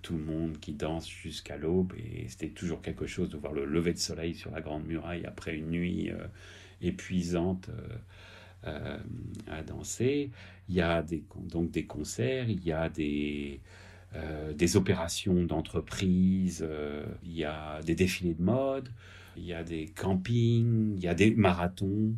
tout 0.03 0.17
le 0.17 0.25
monde 0.25 0.59
qui 0.61 0.73
danse 0.73 1.09
jusqu'à 1.09 1.57
l'aube. 1.57 1.93
Et 1.99 2.29
c'était 2.29 2.49
toujours 2.49 2.83
quelque 2.83 3.07
chose 3.07 3.29
de 3.29 3.37
voir 3.37 3.53
le 3.53 3.65
lever 3.65 3.93
de 3.93 3.99
soleil 3.99 4.35
sur 4.35 4.51
la 4.51 4.61
Grande 4.61 4.87
Muraille 4.87 5.27
après 5.27 5.57
une 5.57 5.71
nuit 5.71 6.11
épuisante 6.83 7.71
à 8.63 9.63
danser. 9.67 10.31
Il 10.69 10.75
y 10.75 10.81
a 10.81 11.03
des, 11.03 11.25
donc 11.49 11.71
des 11.71 11.85
concerts, 11.85 12.49
il 12.49 12.65
y 12.65 12.73
a 12.73 12.89
des 12.89 13.61
opérations 14.77 15.45
d'entreprise, 15.45 16.67
il 17.25 17.33
y 17.33 17.45
a 17.45 17.81
des 17.83 17.95
défilés 17.95 18.35
de 18.35 18.43
mode, 18.43 18.89
il 19.37 19.45
y 19.45 19.53
a 19.53 19.63
des 19.63 19.87
campings, 19.87 20.95
il 20.97 21.03
y 21.03 21.09
a 21.09 21.15
des 21.15 21.35
marathons, 21.35 22.15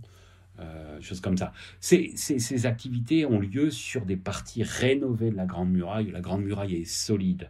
euh, 0.60 1.00
choses 1.00 1.20
comme 1.20 1.38
ça. 1.38 1.52
Ces, 1.80 2.66
activités 2.66 3.24
ont 3.24 3.40
lieu 3.40 3.70
sur 3.70 4.04
des 4.04 4.16
parties 4.16 4.62
rénovées 4.62 5.30
de 5.30 5.36
la 5.36 5.46
Grande 5.46 5.70
Muraille. 5.70 6.10
La 6.10 6.20
Grande 6.20 6.44
Muraille 6.44 6.76
est 6.76 6.84
solide. 6.84 7.48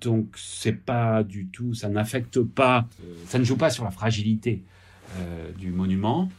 Donc, 0.00 0.34
c'est 0.36 0.72
pas 0.72 1.22
du 1.22 1.46
tout, 1.46 1.74
ça 1.74 1.88
n'affecte 1.88 2.40
pas, 2.40 2.88
euh, 3.04 3.14
ça 3.26 3.38
ne 3.38 3.44
joue 3.44 3.56
pas 3.56 3.70
sur 3.70 3.84
la 3.84 3.90
fragilité 3.90 4.62
euh, 5.18 5.52
du 5.52 5.70
monument. 5.70 6.30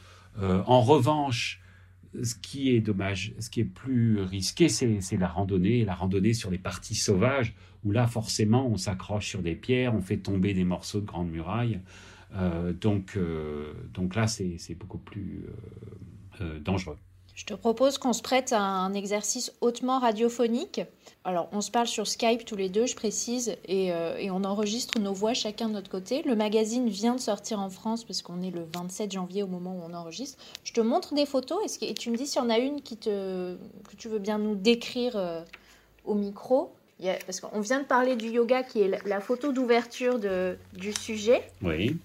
en 0.42 0.82
revanche, 0.82 1.62
ce 2.22 2.36
qui 2.36 2.70
est 2.76 2.82
dommage, 2.82 3.34
ce 3.39 3.50
qui 3.50 3.62
est 3.62 3.66
plus 3.66 4.20
risqué, 4.22 4.68
c'est 4.68 5.18
la 5.18 5.28
randonnée, 5.28 5.86
la 5.86 5.96
randonnée 5.96 6.34
sur 6.34 6.52
les 6.52 6.58
parties 6.58 6.96
sauvages, 6.96 7.54
où 7.84 7.92
là, 7.92 8.08
forcément, 8.08 8.68
on 8.68 8.78
s'accroche 8.78 9.28
sur 9.28 9.42
des 9.42 9.56
pierres, 9.56 9.96
on 9.96 10.02
fait 10.02 10.18
tomber 10.18 10.54
des 10.54 10.63
morceaux 10.63 11.00
de 11.00 11.06
grande 11.06 11.30
muraille. 11.30 11.80
Euh, 12.36 12.74
donc, 12.74 13.15
euh, 13.15 13.74
donc 13.93 14.15
là, 14.15 14.28
c'est 14.28 14.76
beaucoup 14.76 14.98
plus 14.98 15.46
euh, 16.41 16.60
dangereux. 16.60 16.98
Je 17.36 17.46
te 17.46 17.54
propose 17.56 17.98
qu'on 17.98 18.13
se 18.13 18.22
prête 18.22 18.54
à 18.54 18.62
un 18.62 18.93
exercice 18.93 19.52
hautement 19.60 19.98
radiophonique. 19.98 20.82
Alors, 21.24 21.50
on 21.52 21.62
se 21.62 21.72
parle 21.72 21.88
sur 21.88 22.08
Skype 22.08 22.46
tous 22.46 22.56
les 22.56 22.69
deux, 22.69 22.86
je 22.86 22.96
précise, 22.96 23.56
et, 23.65 23.88
et, 23.88 24.30
on 24.30 24.43
enregistre 24.43 25.00
nos 25.00 25.13
voix 25.13 25.34
chacun 25.34 25.67
de 25.67 25.74
notre 25.74 25.89
côté. 25.89 26.22
Le 26.22 26.36
magazine 26.36 26.88
vient 26.89 27.15
de 27.15 27.19
sortir 27.19 27.60
en 27.60 27.72
France 27.72 28.04
parce 28.04 28.22
qu'on 28.22 28.43
est 28.43 28.52
le 28.52 28.67
27 28.76 29.12
janvier 29.13 29.41
au 29.41 29.48
moment 29.48 29.76
où 29.76 29.82
on 29.84 29.96
enregistre. 29.96 30.38
Je 30.63 30.74
te 30.74 30.82
montre 30.82 31.15
des 31.15 31.26
photos 31.26 31.58
et, 31.82 31.89
et 31.89 31.93
tu 31.96 32.12
me 32.12 32.17
dis 32.17 32.28
s'il 32.28 32.39
y 32.39 32.46
en 32.46 32.52
a 32.52 32.60
une 32.60 32.82
qui 32.84 32.98
te, 32.98 33.56
que 33.89 33.96
tu 33.98 34.10
veux 34.10 34.19
bien 34.19 34.38
nous 34.38 34.54
décrire 34.54 35.17
au 36.06 36.13
micro. 36.13 36.72
parce 37.26 37.39
qu'on 37.39 37.62
vient 37.62 37.80
de 37.80 37.88
parler 37.88 38.15
du 38.15 38.28
yoga 38.28 38.62
qui 38.62 38.82
est 38.82 39.08
la 39.08 39.22
photo 39.22 39.52
d'ouverture 39.52 40.19
du 40.19 40.93
sujet. 40.93 41.41
Oui. 41.63 41.98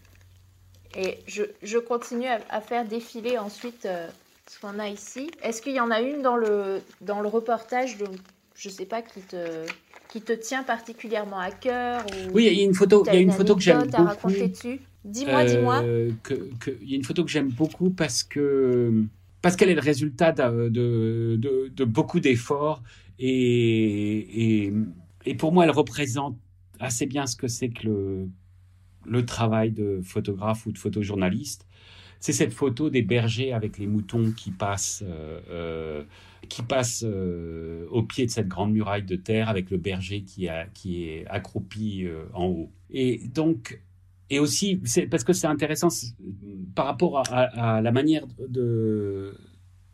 Et 0.96 1.18
je, 1.26 1.42
je 1.62 1.78
continue 1.78 2.26
à, 2.26 2.60
faire 2.60 2.86
défiler 2.86 3.38
ensuite 3.38 3.86
euh, 3.86 4.08
ce 4.46 4.60
qu'on 4.60 4.78
a 4.78 4.88
ici. 4.88 5.30
Est-ce 5.42 5.60
qu'il 5.60 5.74
y 5.74 5.80
en 5.80 5.90
a 5.90 6.00
une 6.00 6.22
dans 6.22 6.36
le, 6.36 6.80
dans 7.00 7.20
le 7.20 7.28
reportage, 7.28 7.98
de, 7.98 8.06
je 8.54 8.68
ne 8.68 8.74
sais 8.74 8.86
pas, 8.86 9.02
qui 9.02 9.20
te, 9.20 9.66
qui 10.08 10.22
te 10.22 10.32
tient 10.32 10.62
particulièrement 10.62 11.38
à 11.38 11.50
cœur 11.50 12.04
Oui, 12.32 12.46
il 12.46 12.58
y 12.58 12.60
a 12.60 12.64
une 12.64 12.74
photo, 12.74 13.04
il 13.06 13.14
y 13.14 13.16
a 13.16 13.20
une 13.20 13.32
photo 13.32 13.54
que 13.54 13.62
j'aime 13.62 13.86
beaucoup. 13.86 14.30
dessus? 14.30 14.80
Dis-moi, 15.04 15.44
dis-moi. 15.44 15.82
Euh, 15.82 16.10
il 16.82 16.90
y 16.90 16.94
a 16.94 16.96
une 16.96 17.04
photo 17.04 17.24
que 17.24 17.30
j'aime 17.30 17.48
beaucoup 17.48 17.90
parce 17.90 18.22
que 18.22 19.04
parce 19.40 19.54
qu'elle 19.54 19.70
est 19.70 19.74
le 19.74 19.80
résultat 19.80 20.32
de, 20.32 20.68
de, 20.68 21.36
de, 21.38 21.70
de 21.72 21.84
beaucoup 21.84 22.18
d'efforts 22.18 22.82
et, 23.20 24.64
et, 24.64 24.72
et, 25.26 25.34
pour 25.34 25.52
moi, 25.52 25.64
elle 25.64 25.70
représente 25.70 26.36
assez 26.80 27.06
bien 27.06 27.26
ce 27.26 27.36
que 27.36 27.46
c'est 27.46 27.68
que 27.68 27.86
le, 27.86 28.28
le 29.08 29.24
travail 29.24 29.70
de 29.70 30.00
photographe 30.02 30.66
ou 30.66 30.72
de 30.72 30.78
photojournaliste, 30.78 31.66
c'est 32.20 32.32
cette 32.32 32.52
photo 32.52 32.90
des 32.90 33.02
bergers 33.02 33.52
avec 33.52 33.78
les 33.78 33.86
moutons 33.86 34.32
qui 34.32 34.50
passent, 34.50 35.04
euh, 35.06 35.40
euh, 35.50 36.04
qui 36.48 36.62
passent 36.62 37.04
euh, 37.06 37.86
au 37.90 38.02
pied 38.02 38.26
de 38.26 38.30
cette 38.30 38.48
grande 38.48 38.72
muraille 38.72 39.04
de 39.04 39.16
terre 39.16 39.48
avec 39.48 39.70
le 39.70 39.76
berger 39.76 40.22
qui, 40.22 40.46
est 40.46 41.26
accroupi 41.28 42.06
en 42.34 42.46
haut. 42.46 42.70
Et 42.90 43.20
donc, 43.32 43.80
et 44.30 44.38
aussi, 44.40 44.80
parce 45.10 45.24
que 45.24 45.32
c'est 45.32 45.46
intéressant 45.46 45.88
par 46.74 46.86
rapport 46.86 47.22
à, 47.30 47.80
la 47.80 47.92
manière 47.92 48.26
de, 48.48 49.34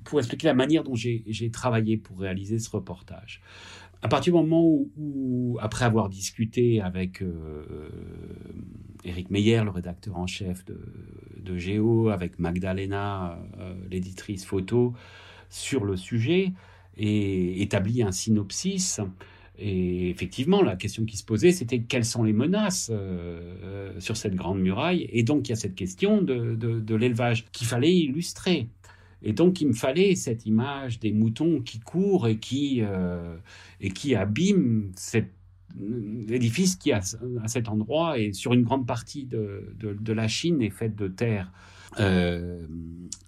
pour 0.05 0.19
expliquer 0.19 0.47
la 0.47 0.55
manière 0.55 0.83
dont 0.83 0.95
j'ai 0.95 1.51
travaillé 1.53 1.97
pour 1.97 2.21
réaliser 2.21 2.59
ce 2.59 2.71
reportage. 2.71 3.43
À 4.03 4.09
partir 4.09 4.35
du 4.35 4.39
moment 4.39 4.63
où, 4.97 5.59
après 5.61 5.85
avoir 5.85 6.09
discuté 6.09 6.81
avec 6.81 7.23
Éric 9.05 9.31
Meyer, 9.31 9.63
le 9.65 9.71
rédacteur 9.71 10.17
en 10.17 10.27
chef 10.27 10.65
de, 10.65 10.79
de 11.39 11.57
Géo, 11.57 12.09
avec 12.09 12.39
Magdalena, 12.39 13.39
euh, 13.59 13.75
l'éditrice 13.91 14.45
photo, 14.45 14.95
sur 15.51 15.85
le 15.85 15.97
sujet, 15.97 16.53
et 16.97 17.63
établi 17.63 18.03
un 18.03 18.13
synopsis. 18.13 19.01
Et 19.59 20.11
effectivement, 20.11 20.63
la 20.63 20.75
question 20.75 21.05
qui 21.05 21.17
se 21.17 21.25
posait, 21.25 21.53
c'était 21.53 21.81
quelles 21.81 22.05
sont 22.05 22.25
les 22.25 22.33
menaces 22.33 22.91
euh, 22.91 23.57
euh, 23.63 24.01
sur 24.01 24.17
cette 24.17 24.35
grande 24.35 24.61
muraille? 24.61 25.09
Et 25.13 25.23
donc, 25.23 25.49
il 25.49 25.51
y 25.51 25.53
a 25.53 25.57
cette 25.57 25.75
question 25.75 26.23
de, 26.23 26.55
de, 26.55 26.95
l'élevage 26.95 27.45
qu'il 27.53 27.67
fallait 27.67 27.95
illustrer. 27.95 28.69
Et 29.23 29.33
donc, 29.33 29.61
il 29.61 29.69
me 29.69 29.73
fallait 29.73 30.17
cette 30.17 30.45
image 30.47 30.99
des 30.99 31.13
moutons 31.13 31.61
qui 31.61 31.79
courent 31.79 32.27
et 32.29 32.37
qui, 32.37 32.83
et 33.81 33.91
qui 33.91 34.15
abîment 34.15 34.93
cette 34.97 35.31
l'édifice 35.79 36.77
qui, 36.77 36.93
à, 36.93 37.01
à 37.43 37.49
cet 37.49 37.69
endroit 37.69 38.19
et 38.19 38.33
sur 38.33 38.53
une 38.53 38.63
grande 38.63 38.87
partie 38.87 39.25
de, 39.25 39.75
de, 39.79 40.13
la 40.13 40.29
Chine, 40.29 40.63
est 40.63 40.71
faite 40.71 40.95
de 40.97 41.09
terre. 41.09 41.51
Euh, 42.01 42.67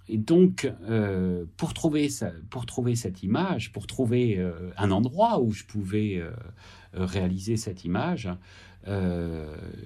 et 0.09 0.19
donc, 0.19 0.73
euh, 0.89 1.45
pour, 1.57 1.75
trouver 1.75 2.09
pour 2.51 2.67
trouver 2.67 2.95
cette 2.95 3.23
image, 3.23 3.73
pour 3.73 3.87
trouver 3.87 4.39
euh, 4.39 4.71
un 4.77 4.91
endroit 4.91 5.41
où 5.41 5.53
je 5.53 5.65
pouvais 5.65 6.23
réaliser 6.93 7.57
cette 7.57 7.85
image, 7.85 8.31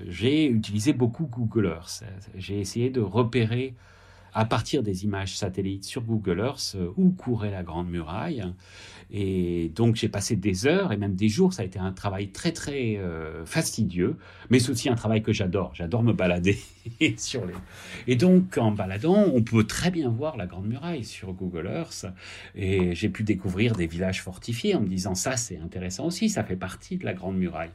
j'ai 0.07 0.47
utilisé 0.47 0.93
beaucoup 0.93 1.27
Google 1.27 1.67
Earth. 1.67 2.05
J'ai 2.37 2.61
essayé 2.61 2.91
de 2.91 3.01
repérer 3.01 3.75
à 4.35 4.45
partir 4.45 4.83
des 4.83 5.05
images 5.05 5.37
satellites 5.37 5.85
sur 5.85 6.03
Google 6.03 6.41
Earth 6.41 6.77
où 6.97 7.11
courait 7.11 7.51
la 7.51 7.63
Grande 7.63 7.91
Muraille 7.91 8.45
et 9.13 9.73
donc 9.75 9.97
j'ai 9.97 10.09
passé 10.09 10.37
des 10.37 10.67
heures 10.67 10.93
et 10.93 10.97
même 10.97 11.17
des 11.17 11.29
jours. 11.29 11.53
Ça 11.53 11.63
a 11.63 11.65
été 11.65 11.79
un 11.79 11.93
travail 11.93 12.29
très 12.29 12.53
très 12.53 12.97
euh, 12.97 13.45
fastidieux, 13.45 14.17
mais 14.51 14.61
c'est 14.61 14.71
aussi 14.71 14.89
un 14.89 14.95
travail 14.95 15.23
que 15.23 15.33
j'adore. 15.33 15.75
J'adore 15.75 16.03
me 16.03 16.13
balader 16.13 16.59
sur 17.17 17.45
les. 17.45 17.55
Et 18.07 18.15
donc 18.15 18.57
en 18.57 18.71
baladant, 18.71 19.25
on 19.35 19.43
peut 19.43 19.65
très 19.65 19.91
bien 19.91 20.09
voir 20.09 20.37
la 20.37 20.47
Grande 20.47 20.69
Muraille 20.69 21.05
sur 21.05 21.33
Google 21.33 21.67
Earth. 21.67 22.07
Et 22.55 22.95
j'ai 22.95 23.09
pu 23.09 23.25
découvrir 23.25 23.75
des 23.75 23.89
villages 23.89 24.23
fortifiés 24.23 24.77
en 24.77 24.81
me 24.81 24.89
disant 24.89 25.17
ça 25.17 25.37
c'est 25.37 25.59
intéressant 25.59 26.07
aussi. 26.07 26.29
Ça 26.29 26.45
fait 26.45 26.57
partie 26.57 26.97
de 26.97 27.05
la 27.05 27.13
Grande 27.13 27.37
Muraille. 27.37 27.71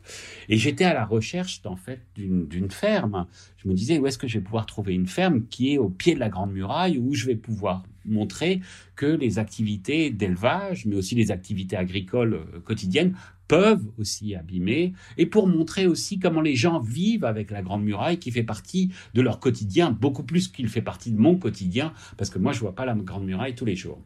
Et 0.48 0.58
j'étais 0.58 0.86
à 0.86 0.94
la 0.94 1.06
recherche 1.06 1.62
en 1.66 1.76
fait 1.76 2.00
d'une 2.16 2.72
ferme. 2.72 3.28
Je 3.66 3.70
me 3.72 3.76
disais 3.76 3.98
où 3.98 4.06
est-ce 4.06 4.20
que 4.20 4.28
je 4.28 4.38
vais 4.38 4.44
pouvoir 4.44 4.68
trouver 4.68 4.94
une 4.94 5.08
ferme 5.08 5.48
qui 5.48 5.74
est 5.74 5.80
au 5.80 5.90
pied 5.90 6.14
de 6.14 6.20
la 6.20 6.30
Grande 6.30 6.54
Muraille 6.54 7.00
où 7.00 7.16
je 7.16 7.26
vais 7.26 7.36
pouvoir 7.36 7.84
montrer 8.06 8.62
que 8.96 9.08
les 9.08 9.40
activités 9.40 10.12
d'élevage, 10.12 10.86
mais 10.86 10.96
aussi 10.96 11.16
les 11.16 11.32
activités 11.32 11.76
agricoles 11.76 12.36
euh, 12.36 12.60
quotidiennes, 12.60 13.16
peuvent 13.48 13.86
aussi 13.98 14.36
abîmer, 14.36 14.94
et 15.18 15.26
pour 15.26 15.48
montrer 15.48 15.88
aussi 15.88 16.20
comment 16.20 16.42
les 16.42 16.56
gens 16.56 16.80
vivent 16.80 17.26
avec 17.26 17.50
la 17.50 17.64
Grande 17.64 17.84
Muraille, 17.84 18.18
qui 18.18 18.32
fait 18.32 18.44
partie 18.44 18.92
de 19.14 19.22
leur 19.22 19.40
quotidien, 19.40 19.92
beaucoup 19.92 20.24
plus 20.24 20.48
qu'il 20.48 20.68
fait 20.68 20.82
partie 20.82 21.12
de 21.12 21.20
mon 21.20 21.36
quotidien, 21.36 21.92
parce 22.18 22.30
que 22.30 22.40
moi, 22.40 22.54
je 22.54 22.60
vois 22.60 22.76
pas 22.76 22.86
la 22.86 22.94
Grande 22.94 23.26
Muraille 23.26 23.56
tous 23.56 23.66
les 23.66 23.76
jours. 23.76 24.00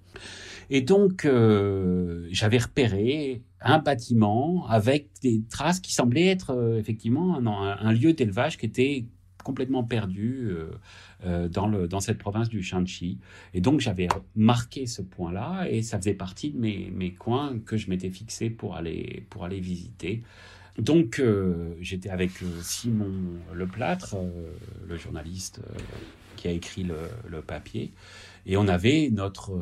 Et 0.70 0.82
donc, 0.82 1.26
euh, 1.26 2.28
j'avais 2.32 2.60
repéré 2.60 3.42
un 3.62 3.80
bâtiment 3.80 4.68
avec 4.68 5.08
des 5.22 5.42
traces 5.50 5.80
qui 5.80 5.94
semblaient 5.94 6.28
être 6.28 6.52
euh, 6.52 6.78
effectivement 6.78 7.38
un, 7.38 7.48
un 7.48 7.92
lieu 7.92 8.14
d'élevage 8.14 8.58
qui 8.58 8.66
était 8.66 9.06
complètement 9.50 9.84
perdu 9.84 10.50
euh, 10.52 10.70
euh, 11.26 11.48
dans, 11.88 12.00
cette 12.00 12.20
province 12.20 12.50
du 12.50 12.62
Shanxi. 12.62 13.18
Et 13.56 13.62
donc 13.62 13.80
j'avais 13.80 14.08
marqué 14.36 14.86
ce 14.86 15.02
point-là 15.02 15.66
et 15.68 15.82
ça 15.82 15.98
faisait 15.98 16.14
partie 16.14 16.52
de 16.52 16.60
mes, 16.60 17.12
coins 17.18 17.58
que 17.66 17.76
je 17.76 17.90
m'étais 17.90 18.12
fixé 18.12 18.52
pour 18.52 18.76
aller, 18.76 19.26
visiter. 19.60 20.22
Donc 20.78 21.20
euh, 21.20 21.74
j'étais 21.82 22.12
avec 22.12 22.30
Simon 22.62 23.12
Leplâtre, 23.56 24.16
le 24.88 24.98
journaliste 24.98 25.62
qui 26.36 26.48
a 26.48 26.52
écrit 26.52 26.84
le, 26.84 27.42
papier, 27.42 27.92
et 28.46 28.56
on 28.56 28.68
avait 28.68 29.10
notre 29.12 29.60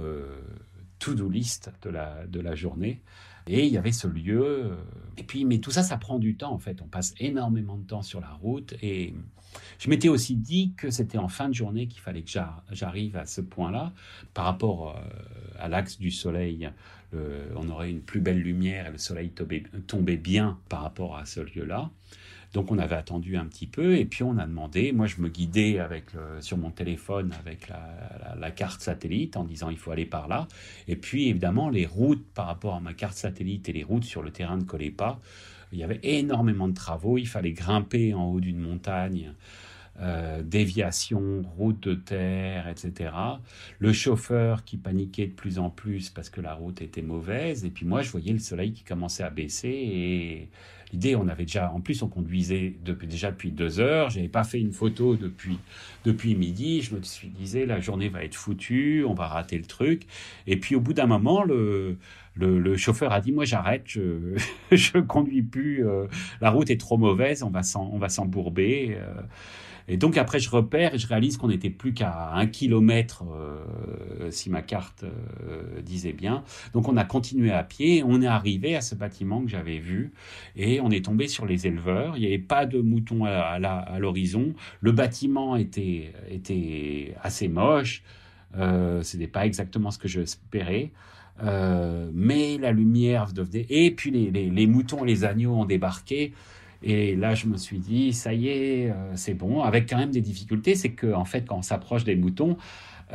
to-do 0.99 1.29
list 1.29 1.71
de 1.81 2.39
la 2.41 2.55
journée. 2.55 2.99
Et 3.47 3.65
il 3.65 3.73
y 3.73 3.77
avait 3.77 3.91
ce 3.91 4.07
lieu. 4.07 4.71
Et 5.17 5.23
puis, 5.23 5.45
mais 5.45 5.59
tout 5.59 5.71
ça, 5.71 5.83
ça 5.83 5.97
prend 5.97 6.19
du 6.19 6.35
temps 6.35 6.53
en 6.53 6.59
fait. 6.59 6.81
On 6.81 6.87
passe 6.87 7.13
énormément 7.19 7.77
de 7.77 7.85
temps 7.85 8.01
sur 8.01 8.19
la 8.19 8.29
route. 8.29 8.73
Et 8.81 9.13
je 9.79 9.89
m'étais 9.89 10.09
aussi 10.09 10.35
dit 10.35 10.73
que 10.77 10.89
c'était 10.89 11.17
en 11.17 11.27
fin 11.27 11.49
de 11.49 11.53
journée 11.53 11.87
qu'il 11.87 12.01
fallait 12.01 12.21
que 12.21 12.31
j'arrive 12.71 13.17
à 13.17 13.25
ce 13.25 13.41
point-là. 13.41 13.93
Par 14.33 14.45
rapport 14.45 14.95
euh, 14.95 15.01
à 15.59 15.67
l'axe 15.67 15.97
du 15.97 16.11
soleil, 16.11 16.69
on 17.55 17.69
aurait 17.69 17.89
une 17.89 18.01
plus 18.01 18.19
belle 18.19 18.41
lumière 18.41 18.87
et 18.87 18.91
le 18.91 18.97
soleil 18.97 19.31
tombait, 19.87 20.17
bien 20.17 20.59
par 20.67 20.81
rapport 20.81 21.17
à 21.17 21.25
ce 21.25 21.39
lieu-là. 21.39 21.89
Donc 22.53 22.71
on 22.71 22.77
avait 22.77 22.95
attendu 22.95 23.37
un 23.37 23.45
petit 23.45 23.67
peu 23.67 23.97
et 23.97 24.05
puis 24.05 24.23
on 24.23 24.37
a 24.37 24.45
demandé. 24.45 24.91
Moi 24.91 25.05
je 25.07 25.21
me 25.21 25.29
guidais 25.29 25.79
avec 25.79 26.05
sur 26.39 26.57
mon 26.57 26.71
téléphone 26.71 27.33
avec 27.39 27.67
la, 27.69 28.51
carte 28.51 28.81
satellite 28.81 29.37
en 29.37 29.43
disant 29.43 29.69
il 29.69 29.77
faut 29.77 29.91
aller 29.91 30.05
par 30.05 30.27
là. 30.27 30.47
Et 30.87 30.95
puis 30.95 31.27
évidemment 31.27 31.69
les 31.69 31.85
routes 31.85 32.25
par 32.33 32.47
rapport 32.47 32.75
à 32.75 32.79
ma 32.79 32.93
carte 32.93 33.15
satellite 33.15 33.69
et 33.69 33.73
les 33.73 33.83
routes 33.83 34.05
sur 34.05 34.23
le 34.23 34.31
terrain 34.31 34.57
ne 34.57 34.63
collaient 34.63 34.91
pas. 34.91 35.19
Il 35.71 35.79
y 35.79 35.83
avait 35.83 35.99
énormément 36.03 36.67
de 36.67 36.73
travaux. 36.73 37.17
Il 37.17 37.27
fallait 37.27 37.51
grimper 37.51 38.13
en 38.13 38.25
haut 38.25 38.39
d'une 38.39 38.59
montagne. 38.59 39.33
Euh, 39.99 40.43
déviation, 40.43 41.41
route 41.57 41.79
de 41.87 41.95
terre, 41.95 42.67
etc. 42.67 43.11
Le 43.79 43.91
chauffeur 43.93 44.63
qui 44.63 44.77
paniquait 44.77 45.25
de 45.25 45.33
plus 45.33 45.57
en 45.57 45.71
plus 45.71 46.11
parce 46.11 46.29
que 46.29 46.39
la 46.39 46.53
route 46.53 46.83
était 46.83 47.01
mauvaise. 47.01 47.65
Et 47.65 47.71
puis 47.71 47.85
moi, 47.85 48.03
je 48.03 48.11
voyais 48.11 48.31
le 48.31 48.39
soleil 48.39 48.73
qui 48.73 48.83
commençait 48.83 49.23
à 49.23 49.31
baisser. 49.31 49.69
Et 49.69 50.49
l'idée, 50.91 51.15
on 51.15 51.27
avait 51.27 51.45
déjà, 51.45 51.71
en 51.71 51.81
plus, 51.81 52.01
on 52.01 52.07
conduisait 52.07 52.75
depuis, 52.83 53.07
déjà 53.07 53.31
depuis 53.31 53.51
deux 53.51 53.79
heures. 53.79 54.09
Je 54.09 54.17
n'avais 54.17 54.29
pas 54.29 54.43
fait 54.43 54.59
une 54.59 54.71
photo 54.71 55.15
depuis, 55.15 55.59
depuis 56.05 56.35
midi. 56.35 56.81
Je 56.81 56.95
me 56.95 57.01
suis 57.01 57.29
disais, 57.29 57.65
la 57.65 57.79
journée 57.79 58.09
va 58.09 58.23
être 58.23 58.35
foutue, 58.35 59.03
on 59.07 59.13
va 59.13 59.27
rater 59.27 59.57
le 59.57 59.65
truc. 59.65 60.03
Et 60.45 60.57
puis 60.57 60.75
au 60.75 60.81
bout 60.81 60.93
d'un 60.93 61.07
moment, 61.07 61.43
le, 61.43 61.97
le, 62.35 62.77
chauffeur 62.77 63.11
a 63.11 63.21
dit 63.21 63.31
moi 63.31 63.45
j'arrête, 63.45 63.83
je 63.85 64.37
je 64.71 64.99
conduis 64.99 65.41
plus, 65.41 65.87
euh, 65.87 66.05
la 66.41 66.51
route 66.51 66.69
est 66.69 66.79
trop 66.79 66.97
mauvaise, 66.97 67.43
on 67.43 67.49
va 67.49 68.09
s'embourber. 68.09 68.97
Et 69.87 69.97
donc 69.97 70.17
après, 70.17 70.39
je 70.39 70.49
repère 70.49 70.93
et 70.93 70.97
je 70.97 71.07
réalise 71.07 71.37
qu'on 71.37 71.47
n'était 71.47 71.69
plus 71.69 71.93
qu'à 71.93 72.33
un 72.33 72.45
kilomètre, 72.47 73.23
euh, 73.31 74.29
si 74.31 74.49
ma 74.49 74.61
carte 74.61 75.03
euh, 75.03 75.81
disait 75.81 76.13
bien. 76.13 76.43
Donc 76.73 76.87
on 76.89 76.97
a 76.97 77.05
continué 77.05 77.51
à 77.51 77.63
pied, 77.63 78.03
on 78.05 78.21
est 78.21 78.27
arrivé 78.27 78.75
à 78.75 78.81
ce 78.81 78.95
bâtiment 78.95 79.41
que 79.41 79.49
j'avais 79.49 79.79
vu 79.79 80.11
et 80.55 80.81
on 80.81 80.89
est 80.89 81.05
tombé 81.05 81.27
sur 81.27 81.45
les 81.45 81.67
éleveurs. 81.67 82.17
Il 82.17 82.21
n'y 82.21 82.27
avait 82.27 82.37
pas 82.37 82.65
de 82.65 82.79
moutons 82.79 83.25
à, 83.25 83.59
l'horizon. 83.99 84.53
Le 84.81 84.91
bâtiment 84.91 85.55
était, 85.55 86.13
assez 87.21 87.47
moche. 87.47 88.03
Euh, 88.57 89.03
Ce 89.03 89.17
n'était 89.17 89.31
pas 89.31 89.45
exactement 89.45 89.91
ce 89.91 89.97
que 89.97 90.07
j'espérais. 90.07 90.91
Euh, 91.43 92.09
mais 92.13 92.57
la 92.57 92.71
lumière 92.71 93.31
devenait... 93.33 93.65
Et 93.69 93.91
puis 93.91 94.11
les, 94.11 94.67
moutons 94.67 95.03
les 95.03 95.23
agneaux 95.23 95.53
ont 95.53 95.65
débarqué. 95.65 96.33
Et 96.83 97.15
là, 97.15 97.35
je 97.35 97.47
me 97.47 97.57
suis 97.57 97.79
dit, 97.79 98.13
ça 98.13 98.33
y 98.33 98.49
est, 98.49 98.91
euh, 98.91 98.93
c'est 99.15 99.33
bon. 99.33 99.61
Avec 99.61 99.89
quand 99.89 99.97
même 99.97 100.11
des 100.11 100.21
difficultés, 100.21 100.75
c'est 100.75 100.91
que 100.91 101.13
en 101.13 101.25
fait, 101.25 101.45
quand 101.47 101.57
on 101.57 101.61
s'approche 101.61 102.03
des 102.03 102.15
moutons, 102.15 102.57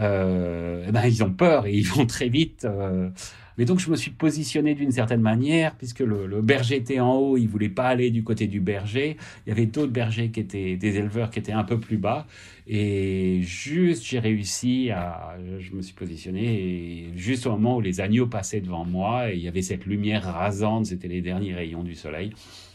euh, 0.01 0.85
eh 0.89 0.93
ben, 0.93 1.05
ils 1.05 1.23
ont 1.23 1.33
peur 1.33 1.67
et 1.67 1.75
ils 1.75 1.87
vont 1.87 2.07
très 2.07 2.29
vite. 2.29 2.65
Euh. 2.65 3.11
Mais 3.59 3.67
donc, 3.67 3.81
je 3.81 3.91
me 3.91 3.97
suis 3.97 4.11
positionné 4.11 4.75
d'une 4.75 4.91
certaine 4.91 5.21
manière, 5.21 5.75
puisque 5.77 6.01
le, 6.01 6.41
berger 6.41 6.77
était 6.77 7.01
en 7.01 7.15
haut, 7.17 7.37
il 7.37 7.47
voulait 7.47 7.69
pas 7.69 7.89
aller 7.89 8.11
du 8.11 8.25
côté 8.25 8.47
du 8.47 8.61
berger. 8.61 9.19
Il 9.47 9.51
y 9.51 9.53
avait 9.53 9.67
d'autres 9.67 9.93
bergers 9.93 10.31
qui 10.31 10.41
étaient 10.41 10.77
des 10.77 10.97
éleveurs 10.97 11.31
qui 11.31 11.39
étaient 11.39 11.53
un 11.53 11.63
peu 11.63 11.79
plus 11.79 11.99
bas. 11.99 12.27
Et 12.67 13.41
juste, 13.43 14.05
j'ai 14.05 14.21
réussi 14.21 14.91
à, 14.91 15.37
je 15.59 15.73
me 15.75 15.83
suis 15.83 15.93
positionné 15.93 17.11
juste 17.15 17.47
au 17.47 17.51
moment 17.51 17.77
où 17.77 17.81
les 17.83 18.01
agneaux 18.01 18.27
passaient 18.27 18.63
devant 18.63 18.87
moi, 18.87 19.31
et 19.31 19.37
il 19.37 19.43
y 19.43 19.49
avait 19.49 19.63
cette 19.63 19.85
lumière 19.85 20.25
rasante, 20.25 20.87
c'était 20.87 21.09
les 21.09 21.21
derniers 21.21 21.55
rayons 21.55 21.83
du 21.83 21.95
soleil. 21.95 22.33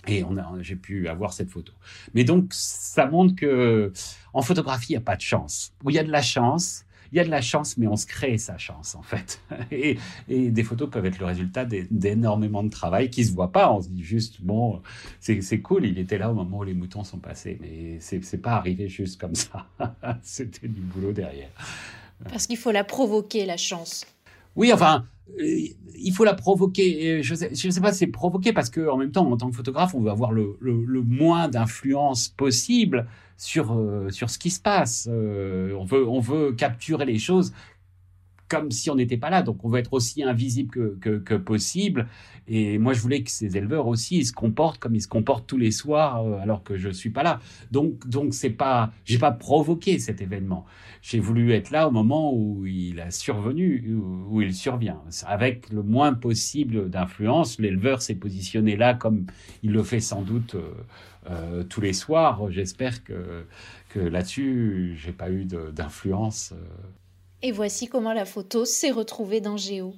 Et 0.08 0.24
on 0.24 0.38
a, 0.38 0.48
j'ai 0.62 0.76
pu 0.76 1.08
avoir 1.08 1.34
cette 1.34 1.50
photo. 1.50 1.74
Mais 2.14 2.24
donc, 2.24 2.48
ça 2.52 3.06
montre 3.06 3.36
que 3.36 3.92
en 4.34 4.42
photographie, 4.42 4.94
il 4.94 4.94
n'y 4.94 4.98
a 4.98 5.02
pas 5.02 5.16
de 5.16 5.22
chance. 5.22 5.74
Où 5.84 5.90
il 5.90 5.96
y 5.96 6.00
a 6.00 6.04
de 6.04 6.12
la 6.12 6.22
chance, 6.22 6.86
il 7.12 7.18
y 7.18 7.20
a 7.20 7.24
de 7.24 7.30
la 7.30 7.42
chance, 7.42 7.78
mais 7.78 7.88
on 7.88 7.96
se 7.96 8.06
crée 8.06 8.38
sa 8.38 8.58
chance, 8.58 8.96
en 8.96 9.02
fait. 9.02 9.42
Et, 9.72 9.98
et 10.28 10.50
des 10.50 10.64
photos 10.64 10.90
peuvent 10.90 11.06
être 11.06 11.20
le 11.20 11.26
résultat 11.26 11.66
d'énormément 11.66 12.64
de 12.64 12.70
travail 12.70 13.10
qui 13.10 13.24
se 13.26 13.34
voit 13.34 13.52
pas. 13.52 13.72
On 13.72 13.82
se 13.82 13.90
dit 13.90 14.04
juste, 14.04 14.42
bon, 14.42 14.82
c'est 15.20 15.62
cool, 15.62 15.86
il 15.86 15.98
était 16.00 16.18
là 16.18 16.30
au 16.30 16.34
moment 16.34 16.60
où 16.60 16.64
les 16.64 16.74
moutons 16.74 17.04
sont 17.04 17.20
passés. 17.20 17.58
Mais 17.62 18.00
c'est 18.00 18.42
pas 18.42 18.54
arrivé 18.54 18.90
juste 18.90 19.20
comme 19.20 19.36
ça. 19.36 19.68
C'était 20.22 20.68
du 20.68 20.82
boulot 20.82 21.14
derrière. 21.14 21.50
Parce 22.30 22.48
qu'il 22.48 22.58
faut 22.58 22.72
la 22.72 22.84
provoquer, 22.84 23.46
la 23.46 23.58
chance. 23.58 24.06
Oui, 24.58 24.74
enfin, 24.74 25.06
euh, 25.40 25.60
il 26.00 26.12
faut 26.12 26.26
la 26.26 26.34
provoquer. 26.34 27.24
Je 27.24 27.34
ne 27.34 27.72
sais, 27.72 27.82
pas 27.82 27.94
si 27.94 28.00
c'est 28.00 28.08
provoquer 28.08 28.52
parce 28.52 28.70
qu'en 28.70 28.98
même 28.98 29.12
temps, 29.12 29.32
en 29.32 29.38
tant 29.38 29.50
que 29.50 29.56
photographe, 29.56 29.96
on 29.96 30.02
veut 30.02 30.12
avoir 30.12 30.32
le, 30.32 30.58
le, 30.60 31.02
moins 31.02 31.48
d'influence 31.48 32.28
possible 32.28 33.08
sur, 33.38 33.72
euh, 33.74 34.10
sur 34.10 34.30
ce 34.30 34.40
qui 34.40 34.50
se 34.50 34.60
passe. 34.60 35.08
Euh, 35.10 35.74
on, 35.74 35.86
veut, 35.86 36.08
on 36.08 36.20
veut 36.20 36.54
capturer 36.54 37.06
les 37.06 37.20
choses 37.20 37.54
comme 38.48 38.72
si 38.72 38.90
on 38.90 38.96
n'était 38.96 39.18
pas 39.18 39.30
là. 39.30 39.42
Donc 39.42 39.64
on 39.64 39.70
veut 39.70 39.80
être 39.80 39.94
aussi 39.94 40.24
invisible 40.24 40.98
que, 41.00 41.38
possible. 41.38 42.08
Et 42.48 42.78
moi, 42.78 42.94
je 42.94 43.02
voulais 43.02 43.24
que 43.24 43.32
ces 43.32 43.58
éleveurs 43.58 43.88
aussi 43.88 44.18
ils 44.20 44.26
se 44.26 44.34
comportent 44.34 44.80
comme 44.80 44.96
ils 44.96 45.02
se 45.02 45.08
comportent 45.08 45.48
tous 45.48 45.58
les 45.58 45.72
soirs 45.72 46.24
euh, 46.24 46.40
alors 46.40 46.64
que 46.64 46.78
je 46.78 46.90
suis 46.90 47.10
pas 47.10 47.24
là. 47.24 47.40
Donc 47.72 48.08
donc 48.08 48.34
c'est 48.34 48.50
pas, 48.50 48.92
pas 49.20 49.32
provoqué 49.32 50.00
cet 50.00 50.22
événement. 50.22 50.66
J'ai 51.02 51.20
voulu 51.20 51.52
être 51.52 51.72
là 51.72 51.88
au 51.88 51.92
moment 51.92 52.34
où 52.34 52.66
il 52.66 53.00
a 53.00 53.12
survenu, 53.12 53.96
où, 54.30 54.42
il 54.42 54.54
survient, 54.54 55.02
avec 55.26 55.70
le 55.72 55.84
moins 55.84 56.14
possible 56.14 56.90
d'influence. 56.90 57.60
L'éleveur 57.60 58.02
s'est 58.02 58.16
positionné 58.16 58.76
là 58.76 58.94
comme 58.94 59.26
il 59.64 59.72
le 59.72 59.84
fait 59.84 60.00
sans 60.00 60.22
doute 60.22 60.56
euh, 60.56 60.74
euh 61.30 61.64
tous 61.64 61.82
les 61.82 61.94
soirs. 61.94 62.50
J'espère 62.52 63.04
que 63.04 63.46
que 63.90 64.00
là-dessus, 64.00 64.98
j'ai 64.98 65.12
pas 65.12 65.32
eu 65.32 65.46
d'influence. 65.46 66.54
Et 67.44 67.52
voici 67.52 67.88
comment 67.88 68.14
la 68.14 68.26
photo 68.26 68.66
s'est 68.66 68.92
retrouvée 68.92 69.42
dans 69.42 69.58
Géo. 69.58 69.94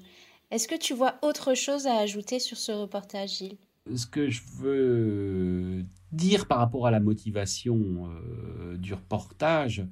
Est-ce 0.52 0.68
que 0.68 0.78
tu 0.78 0.94
vois 0.94 1.16
autre 1.22 1.54
chose 1.54 1.88
à 1.88 1.98
ajouter 1.98 2.40
sur 2.40 2.58
ce 2.58 2.72
reportage, 2.72 3.38
Gilles? 3.38 3.58
Ce 3.96 4.06
que 4.06 4.30
je 4.30 4.42
veux 4.58 5.86
dire 6.12 6.48
par 6.48 6.58
rapport 6.58 6.86
à 6.86 6.92
la 6.92 7.00
motivation 7.00 8.10
euh, 8.10 8.78
du 8.78 8.94
reportage, 8.94 9.86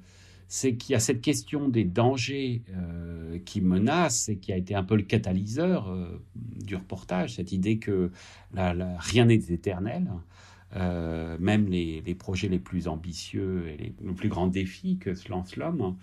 c'est 0.46 0.76
qu'il 0.76 0.92
y 0.92 0.96
a 0.96 1.00
cette 1.00 1.20
question 1.20 1.68
des 1.68 1.84
dangers 1.84 2.62
euh, 2.70 3.38
qui 3.44 3.60
menacent 3.60 4.28
et 4.28 4.36
qui 4.36 4.52
a 4.52 4.56
été 4.56 4.74
un 4.74 4.84
peu 4.84 4.96
le 4.96 5.02
catalyseur 5.02 5.88
euh, 5.88 6.20
du 6.34 6.76
reportage, 6.76 7.36
cette 7.36 7.52
idée 7.52 7.78
que 7.78 8.10
rien 8.52 9.26
n'est 9.26 9.34
éternel. 9.34 10.10
même 10.74 11.68
les, 11.68 12.14
projets 12.14 12.48
les 12.48 12.58
plus 12.58 12.88
ambitieux 12.88 13.68
et 13.68 13.76
les 13.76 14.12
plus 14.12 14.28
grands 14.28 14.48
défis 14.48 14.98
que 14.98 15.14
se 15.14 15.28
lance 15.30 15.56
l'homme 15.56 15.96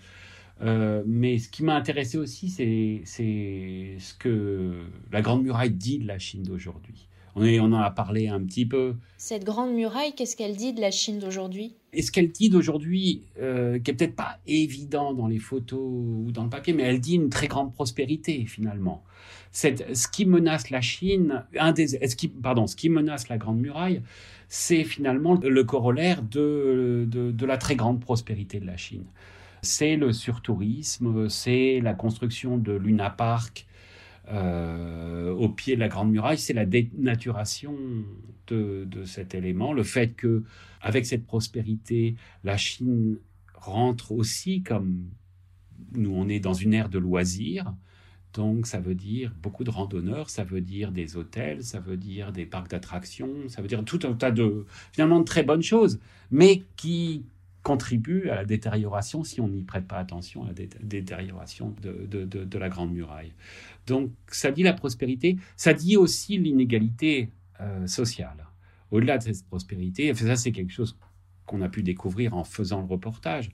euh, 0.62 1.02
mais 1.06 1.38
ce 1.38 1.48
qui 1.48 1.62
m'a 1.62 1.74
intéressé 1.74 2.16
aussi, 2.18 2.48
c'est 2.48 3.02
ce 3.04 4.14
que 4.14 4.84
la 5.12 5.20
Grande 5.22 5.42
Muraille 5.42 5.70
dit 5.70 5.98
de 5.98 6.06
la 6.06 6.18
Chine 6.18 6.42
d'aujourd'hui. 6.42 7.08
On, 7.34 7.44
on 7.44 7.72
en 7.72 7.80
a 7.80 7.90
parlé 7.90 8.28
un 8.28 8.40
petit 8.40 8.64
peu. 8.64 8.94
Cette 9.18 9.44
Grande 9.44 9.74
Muraille, 9.74 10.14
qu'est-ce 10.16 10.36
qu'elle 10.36 10.56
dit 10.56 10.72
de 10.72 10.80
la 10.80 10.90
Chine 10.90 11.18
d'aujourd'hui? 11.18 11.74
Et 11.92 12.00
ce 12.00 12.10
qu'elle 12.10 12.30
dit 12.30 12.48
d'aujourd'hui, 12.48 13.22
euh, 13.38 13.78
qui 13.78 13.90
est 13.90 13.94
peut-être 13.94 14.16
pas 14.16 14.38
évident 14.46 15.12
dans 15.12 15.26
les 15.26 15.38
photos 15.38 15.78
ou 15.80 16.30
dans 16.32 16.44
le 16.44 16.50
papier, 16.50 16.72
mais 16.72 16.84
elle 16.84 17.00
dit 17.00 17.14
une 17.14 17.28
très 17.28 17.46
grande 17.46 17.74
prospérité 17.74 18.46
finalement. 18.46 19.02
Cette, 19.52 19.94
ce 19.94 20.08
qui 20.08 20.24
menace 20.24 20.70
la 20.70 20.80
Chine, 20.80 21.44
un 21.58 21.72
des, 21.72 21.88
ce 21.88 22.16
qui, 22.16 22.28
pardon, 22.28 22.66
ce 22.66 22.76
qui 22.76 22.88
menace 22.88 23.28
la 23.28 23.36
Grande 23.36 23.58
Muraille, 23.58 24.02
c'est 24.48 24.84
finalement 24.84 25.38
le 25.42 25.64
corollaire 25.64 26.22
de, 26.22 27.06
de, 27.10 27.32
de 27.32 27.46
la 27.46 27.58
très 27.58 27.76
grande 27.76 28.00
prospérité 28.00 28.60
de 28.60 28.66
la 28.66 28.76
Chine 28.76 29.04
c'est 29.66 29.96
le 29.96 30.12
surtourisme, 30.12 31.28
c'est 31.28 31.80
la 31.80 31.94
construction 31.94 32.56
de 32.56 32.72
Luna 32.72 33.10
Park 33.10 33.66
euh, 34.28 35.32
au 35.32 35.48
pied 35.48 35.74
de 35.74 35.80
la 35.80 35.88
Grande 35.88 36.10
Muraille, 36.10 36.38
c'est 36.38 36.52
la 36.52 36.66
dénaturation 36.66 37.76
de, 38.48 38.86
cet 39.04 39.34
élément, 39.34 39.72
le 39.72 39.82
fait 39.82 40.14
que 40.14 40.44
avec 40.80 41.04
cette 41.06 41.26
prospérité, 41.26 42.16
la 42.44 42.56
Chine 42.56 43.18
rentre 43.54 44.12
aussi 44.12 44.62
comme 44.62 45.04
nous, 45.92 46.12
on 46.14 46.28
est 46.28 46.40
dans 46.40 46.54
une 46.54 46.74
ère 46.74 46.88
de 46.88 46.98
loisirs. 46.98 47.74
Donc, 48.34 48.66
ça 48.66 48.80
veut 48.80 48.94
dire 48.94 49.34
beaucoup 49.42 49.64
de 49.64 49.70
randonneurs, 49.70 50.28
ça 50.28 50.44
veut 50.44 50.60
dire 50.60 50.92
des 50.92 51.16
hôtels, 51.16 51.64
ça 51.64 51.80
veut 51.80 51.96
dire 51.96 52.32
des 52.32 52.44
parcs 52.44 52.70
d'attractions, 52.70 53.48
ça 53.48 53.62
veut 53.62 53.68
dire 53.68 53.84
tout 53.84 54.00
un 54.04 54.12
tas 54.12 54.30
de, 54.30 54.66
finalement, 54.92 55.20
de 55.20 55.24
très 55.24 55.42
bonnes 55.42 55.62
choses, 55.62 55.98
mais 56.30 56.62
qui, 56.76 57.24
contribue 57.66 58.30
à 58.30 58.36
la 58.36 58.44
détérioration, 58.44 59.24
si 59.24 59.40
on 59.40 59.48
n'y 59.48 59.64
prête 59.64 59.88
pas 59.88 59.96
attention, 59.98 60.44
à 60.44 60.46
la 60.46 60.52
détérioration 60.82 61.74
de, 61.82 62.06
de, 62.06 62.24
de, 62.24 62.58
la 62.58 62.68
Grande 62.68 62.92
Muraille. 62.92 63.32
Donc 63.88 64.12
ça 64.28 64.52
dit 64.52 64.62
la 64.62 64.72
prospérité, 64.72 65.36
ça 65.56 65.74
dit 65.74 65.96
aussi 65.96 66.38
l'inégalité 66.38 67.28
euh, 67.60 67.88
sociale. 67.88 68.46
Au-delà 68.92 69.18
de 69.18 69.24
cette 69.24 69.44
prospérité, 69.48 70.14
ça 70.14 70.36
c'est 70.36 70.52
quelque 70.52 70.72
chose 70.72 70.96
qu'on 71.46 71.62
a 71.62 71.68
pu 71.68 71.82
découvrir 71.82 72.34
en 72.34 72.44
faisant 72.44 72.80
le 72.80 72.86
reportage. 72.86 73.50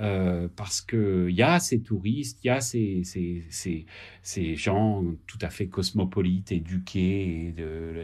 Euh, 0.00 0.48
parce 0.56 0.80
qu'il 0.80 1.30
y 1.30 1.42
a 1.42 1.60
ces 1.60 1.80
touristes, 1.80 2.40
il 2.42 2.48
y 2.48 2.50
a 2.50 2.60
ces, 2.60 3.04
ces, 3.04 3.44
ces, 3.48 3.86
ces, 4.22 4.56
gens 4.56 5.04
tout 5.28 5.38
à 5.40 5.50
fait 5.50 5.68
cosmopolites, 5.68 6.50
éduqués, 6.50 7.54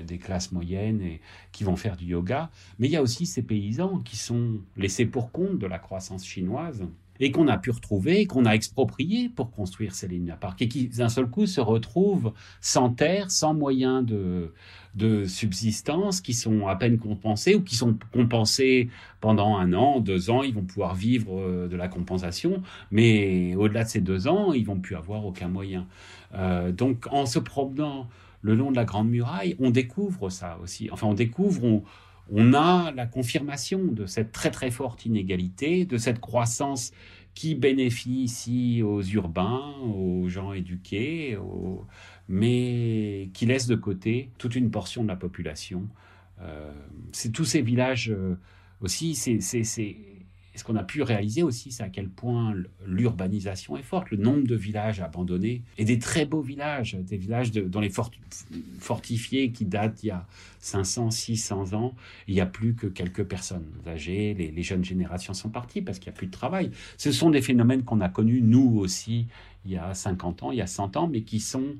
des 0.07 0.18
classes 0.18 0.53
moyennes, 0.53 1.03
et 1.03 1.20
qui 1.50 1.64
vont 1.64 1.74
faire 1.74 1.96
du 1.96 2.05
yoga, 2.05 2.50
mais 2.79 2.87
il 2.87 2.92
y 2.92 2.96
a 2.96 3.03
aussi 3.03 3.26
ces 3.26 3.42
paysans 3.42 3.98
qui 3.98 4.16
sont 4.16 4.61
laissés 4.76 5.05
pour 5.05 5.33
compte 5.33 5.59
de 5.59 5.66
la 5.66 5.81
croissance 5.81 6.24
chinoise 6.24 6.87
et 7.20 7.30
qu'on 7.30 7.48
a 7.48 7.59
pu 7.59 7.70
retrouver, 7.70 8.26
qu'on 8.26 8.46
a 8.46 8.52
exproprié 8.52 9.28
pour 9.28 9.50
construire 9.50 9.94
ces 9.94 10.09
lignes 10.09 10.30
à 10.30 10.37
parc, 10.37 10.62
et 10.62 10.68
qui 10.68 10.88
d'un 10.88 11.09
seul 11.09 11.26
coup 11.26 11.46
se 11.46 11.61
retrouvent 11.61 12.33
sans 12.61 12.90
terre, 12.90 13.30
sans 13.30 13.54
moyens 13.54 14.04
de, 14.04 14.52
de 14.94 15.24
subsistance, 15.26 16.20
qui 16.20 16.35
sont 16.35 16.66
à 16.66 16.76
peine 16.76 16.98
compensés 16.98 17.54
ou 17.54 17.62
qui 17.62 17.76
sont 17.76 17.96
compensés 18.12 18.88
pendant 19.20 19.56
un 19.56 19.72
an, 19.74 20.00
deux 20.00 20.30
ans, 20.30 20.42
ils 20.42 20.54
vont 20.54 20.64
pouvoir 20.64 20.94
vivre 20.94 21.38
euh, 21.38 21.68
de 21.68 21.76
la 21.76 21.88
compensation, 21.88 22.62
mais 22.90 23.54
au-delà 23.54 23.85
de 23.85 23.88
ces 23.88 24.00
deux 24.00 24.26
ans, 24.26 24.52
ils 24.52 24.64
vont 24.64 24.80
plus 24.80 24.96
avoir 24.96 25.26
aucun 25.26 25.48
moyen. 25.48 25.87
Euh, 26.35 26.72
donc 26.72 27.06
en 27.11 27.26
se 27.26 27.38
promenant 27.38 28.09
le 28.42 28.54
long 28.54 28.70
de 28.70 28.76
la 28.76 28.85
Grande 28.85 29.11
Muraille, 29.11 29.56
on 29.59 29.70
découvre 29.70 30.30
ça 30.30 30.59
aussi. 30.62 30.88
Enfin, 30.90 31.06
on 31.06 31.14
découvre, 31.14 31.62
on, 31.64 31.83
on 32.33 32.55
a 32.55 32.93
la 32.93 33.07
confirmation 33.07 33.85
de 33.85 34.07
cette 34.07 34.33
très 34.33 34.51
très 34.51 34.71
forte 34.71 35.05
inégalité, 35.07 35.85
de 35.85 35.97
cette 35.97 36.21
croissance 36.21 36.93
qui 37.35 37.55
bénéficie 37.55 38.83
aux 38.83 39.03
urbains, 39.03 39.75
aux 39.83 40.29
gens 40.29 40.53
éduqués, 40.53 41.38
mais 42.29 43.31
qui 43.35 43.47
laisse 43.47 43.66
de 43.66 43.77
côté 43.77 44.31
toute 44.38 44.55
une 44.57 44.71
portion 44.71 45.03
de 45.03 45.09
la 45.09 45.16
population. 45.16 45.88
Euh, 46.40 46.73
c'est 47.12 47.33
tous 47.33 47.45
ces 47.45 47.62
villages 47.62 48.11
euh, 48.11 48.37
aussi, 48.81 49.14
c'est 49.14 49.97
ce 50.59 50.65
qu'on 50.65 50.77
a 50.77 50.83
pu 50.83 51.03
réaliser 51.03 51.43
aussi, 51.43 51.71
c'est 51.71 51.83
à 51.83 51.89
quel 51.89 52.09
point 52.09 52.55
l'urbanisation 52.85 53.77
est 53.77 53.83
forte, 53.83 54.11
le 54.11 54.17
nombre 54.17 54.47
de 54.47 54.57
villages 54.57 55.01
abandonnés 55.01 55.63
et 55.79 55.85
des 55.85 55.99
très 55.99 56.27
beaux 56.27 56.41
villages, 56.41 56.95
des 56.95 57.17
villages 57.17 57.53
dans 57.53 57.81
les 57.81 57.91
fortifiés 58.81 59.53
qui 59.53 59.65
datent 59.65 60.03
il 60.03 60.09
y 60.09 60.11
a 60.11 60.27
500, 60.59 61.11
600 61.11 61.73
ans. 61.75 61.95
Il 62.27 62.35
n'y 62.35 62.41
a 62.41 62.47
plus 62.47 62.75
que 62.75 62.87
quelques 62.87 63.25
personnes 63.25 63.67
âgées, 63.87 64.35
les, 64.35 64.63
jeunes 64.63 64.85
générations 64.85 65.35
sont 65.35 65.49
parties 65.49 65.83
parce 65.83 65.99
qu'il 65.99 66.11
n'y 66.11 66.17
a 66.17 66.19
plus 66.19 66.27
de 66.27 66.33
travail. 66.33 66.71
Ce 66.99 67.13
sont 67.13 67.31
des 67.31 67.43
phénomènes 67.43 67.85
qu'on 67.85 68.01
a 68.01 68.09
connus 68.09 68.43
nous 68.43 68.79
aussi 68.79 69.27
il 69.65 69.73
y 69.73 69.77
a 69.77 69.95
50 69.95 70.43
ans, 70.43 70.53
il 70.53 70.59
y 70.59 70.63
a 70.63 70.67
100 70.67 70.97
ans, 70.97 71.07
mais 71.09 71.23
qui 71.23 71.39
sont 71.39 71.77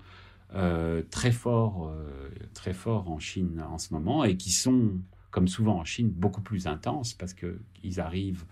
euh, 0.55 1.03
très 1.11 1.33
forts, 1.33 1.89
euh, 1.89 2.29
très 2.55 2.73
forts 2.73 3.11
en 3.11 3.19
Chine 3.19 3.65
en 3.71 3.79
ce 3.79 3.95
moment 3.95 4.25
et 4.25 4.37
qui 4.37 4.51
sont 4.51 4.93
comme 5.31 5.49
souvent 5.49 5.79
en 5.79 5.85
Chine, 5.85 6.11
beaucoup 6.11 6.41
plus 6.41 6.67
intense 6.67 7.15
parce 7.15 7.35
qu'ils 7.35 8.01
arrivent 8.01 8.45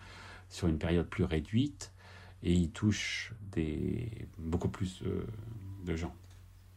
sur 0.48 0.68
une 0.68 0.78
période 0.78 1.06
plus 1.06 1.24
réduite 1.24 1.92
et 2.42 2.52
ils 2.52 2.70
touchent 2.70 3.32
des, 3.52 4.28
beaucoup 4.38 4.68
plus 4.68 5.02
euh, 5.02 5.26
de 5.84 5.96
gens. 5.96 6.14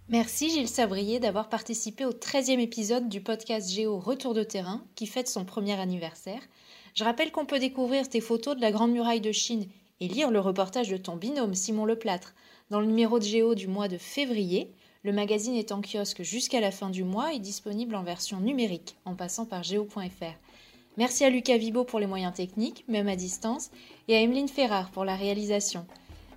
Merci 0.10 0.50
Gilles 0.50 0.68
Sabrier 0.68 1.20
d'avoir 1.20 1.48
participé 1.48 2.04
au 2.04 2.12
13e 2.12 2.60
épisode 2.60 3.08
du 3.08 3.22
podcast 3.22 3.70
Géo 3.72 3.98
Retour 3.98 4.34
de 4.34 4.44
terrain 4.44 4.84
qui 4.96 5.08
fête 5.08 5.30
son 5.30 5.46
premier 5.46 5.80
anniversaire. 5.80 6.42
Je 6.96 7.04
rappelle 7.04 7.32
qu'on 7.32 7.46
peut 7.46 7.60
découvrir 7.60 8.10
tes 8.10 8.20
photos 8.20 8.56
de 8.56 8.62
la 8.62 8.72
Grande 8.72 8.92
Muraille 8.92 9.22
de 9.22 9.32
Chine 9.32 9.68
et 10.02 10.08
lire 10.08 10.32
le 10.32 10.40
reportage 10.40 10.90
de 10.90 10.98
ton 10.98 11.16
binôme 11.16 11.54
Simon 11.54 11.86
Leplâtre 11.86 12.34
dans 12.70 12.82
le 12.82 12.88
numéro 12.88 13.20
de 13.20 13.24
Géo 13.24 13.56
du 13.56 13.68
mois 13.68 13.88
de 13.88 13.98
février. 13.98 14.74
Le 15.04 15.12
magazine 15.12 15.56
est 15.56 15.72
en 15.72 15.82
kiosque 15.82 16.22
jusqu'à 16.22 16.60
la 16.60 16.70
fin 16.70 16.92
du 16.92 17.04
mois 17.04 17.34
et 17.34 17.40
disponible 17.40 17.96
en 17.96 18.04
version 18.04 18.40
numérique 18.40 18.98
en 19.06 19.16
passant 19.16 19.46
par 19.46 19.64
geo.fr. 19.64 20.38
Merci 20.96 21.26
à 21.26 21.32
Lucas 21.32 21.58
Vibo 21.58 21.84
pour 21.84 22.00
les 22.00 22.06
moyens 22.06 22.36
techniques, 22.36 22.86
même 22.88 23.08
à 23.08 23.16
distance, 23.16 23.72
et 24.08 24.16
à 24.16 24.22
Emeline 24.22 24.48
Ferrard 24.48 24.92
pour 24.92 25.04
la 25.04 25.16
réalisation. 25.16 25.88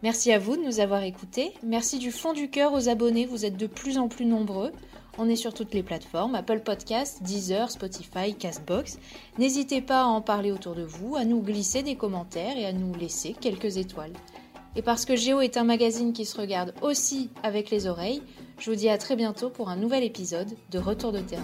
Merci 0.03 0.33
à 0.33 0.39
vous 0.39 0.57
de 0.57 0.63
nous 0.63 0.81
avoir 0.81 1.03
écoutés. 1.03 1.53
Merci 1.63 1.99
du 1.99 2.11
fond 2.11 2.33
du 2.33 2.49
cœur 2.49 2.73
aux 2.73 2.89
abonnés, 2.89 3.27
vous 3.27 3.45
êtes 3.45 3.59
de 3.59 3.67
plus 3.67 3.99
en 3.99 4.09
plus 4.09 4.25
nombreux. 4.25 4.73
On 5.19 5.29
est 5.29 5.37
sur 5.37 5.53
toutes 5.53 5.75
les 5.75 5.83
plateformes, 5.83 6.35
Apple 6.35 6.61
Podcasts, 6.61 7.23
Deezer, 7.23 7.71
Spotify, 7.71 8.35
Castbox. 8.35 8.99
N'hésitez 9.39 9.83
pas 9.83 10.05
à 10.05 10.07
en 10.07 10.23
parler 10.23 10.53
autour 10.53 10.75
de 10.75 10.85
vous, 10.85 11.17
à 11.17 11.27
nous 11.27 11.43
glisser 11.43 11.83
des 11.83 11.97
commentaires 11.97 12.57
et 12.57 12.65
à 12.65 12.73
nous 12.73 12.95
laisser 12.95 13.35
quelques 13.39 13.77
étoiles. 13.77 14.15
Et 14.77 14.83
parce 14.83 15.05
que 15.05 15.15
Géo 15.15 15.41
est 15.41 15.57
un 15.57 15.65
magazine 15.65 16.13
qui 16.13 16.25
se 16.25 16.37
regarde 16.41 16.75
aussi 16.83 17.31
avec 17.43 17.71
les 17.71 17.87
oreilles, 17.87 18.23
je 18.59 18.71
vous 18.71 18.77
dis 18.77 18.89
à 18.89 18.99
très 18.99 19.17
bientôt 19.17 19.51
pour 19.51 19.69
un 19.69 19.77
nouvel 19.77 20.03
épisode 20.03 20.49
de 20.71 20.79
Retour 20.79 21.13
de 21.13 21.21
terrain. 21.21 21.43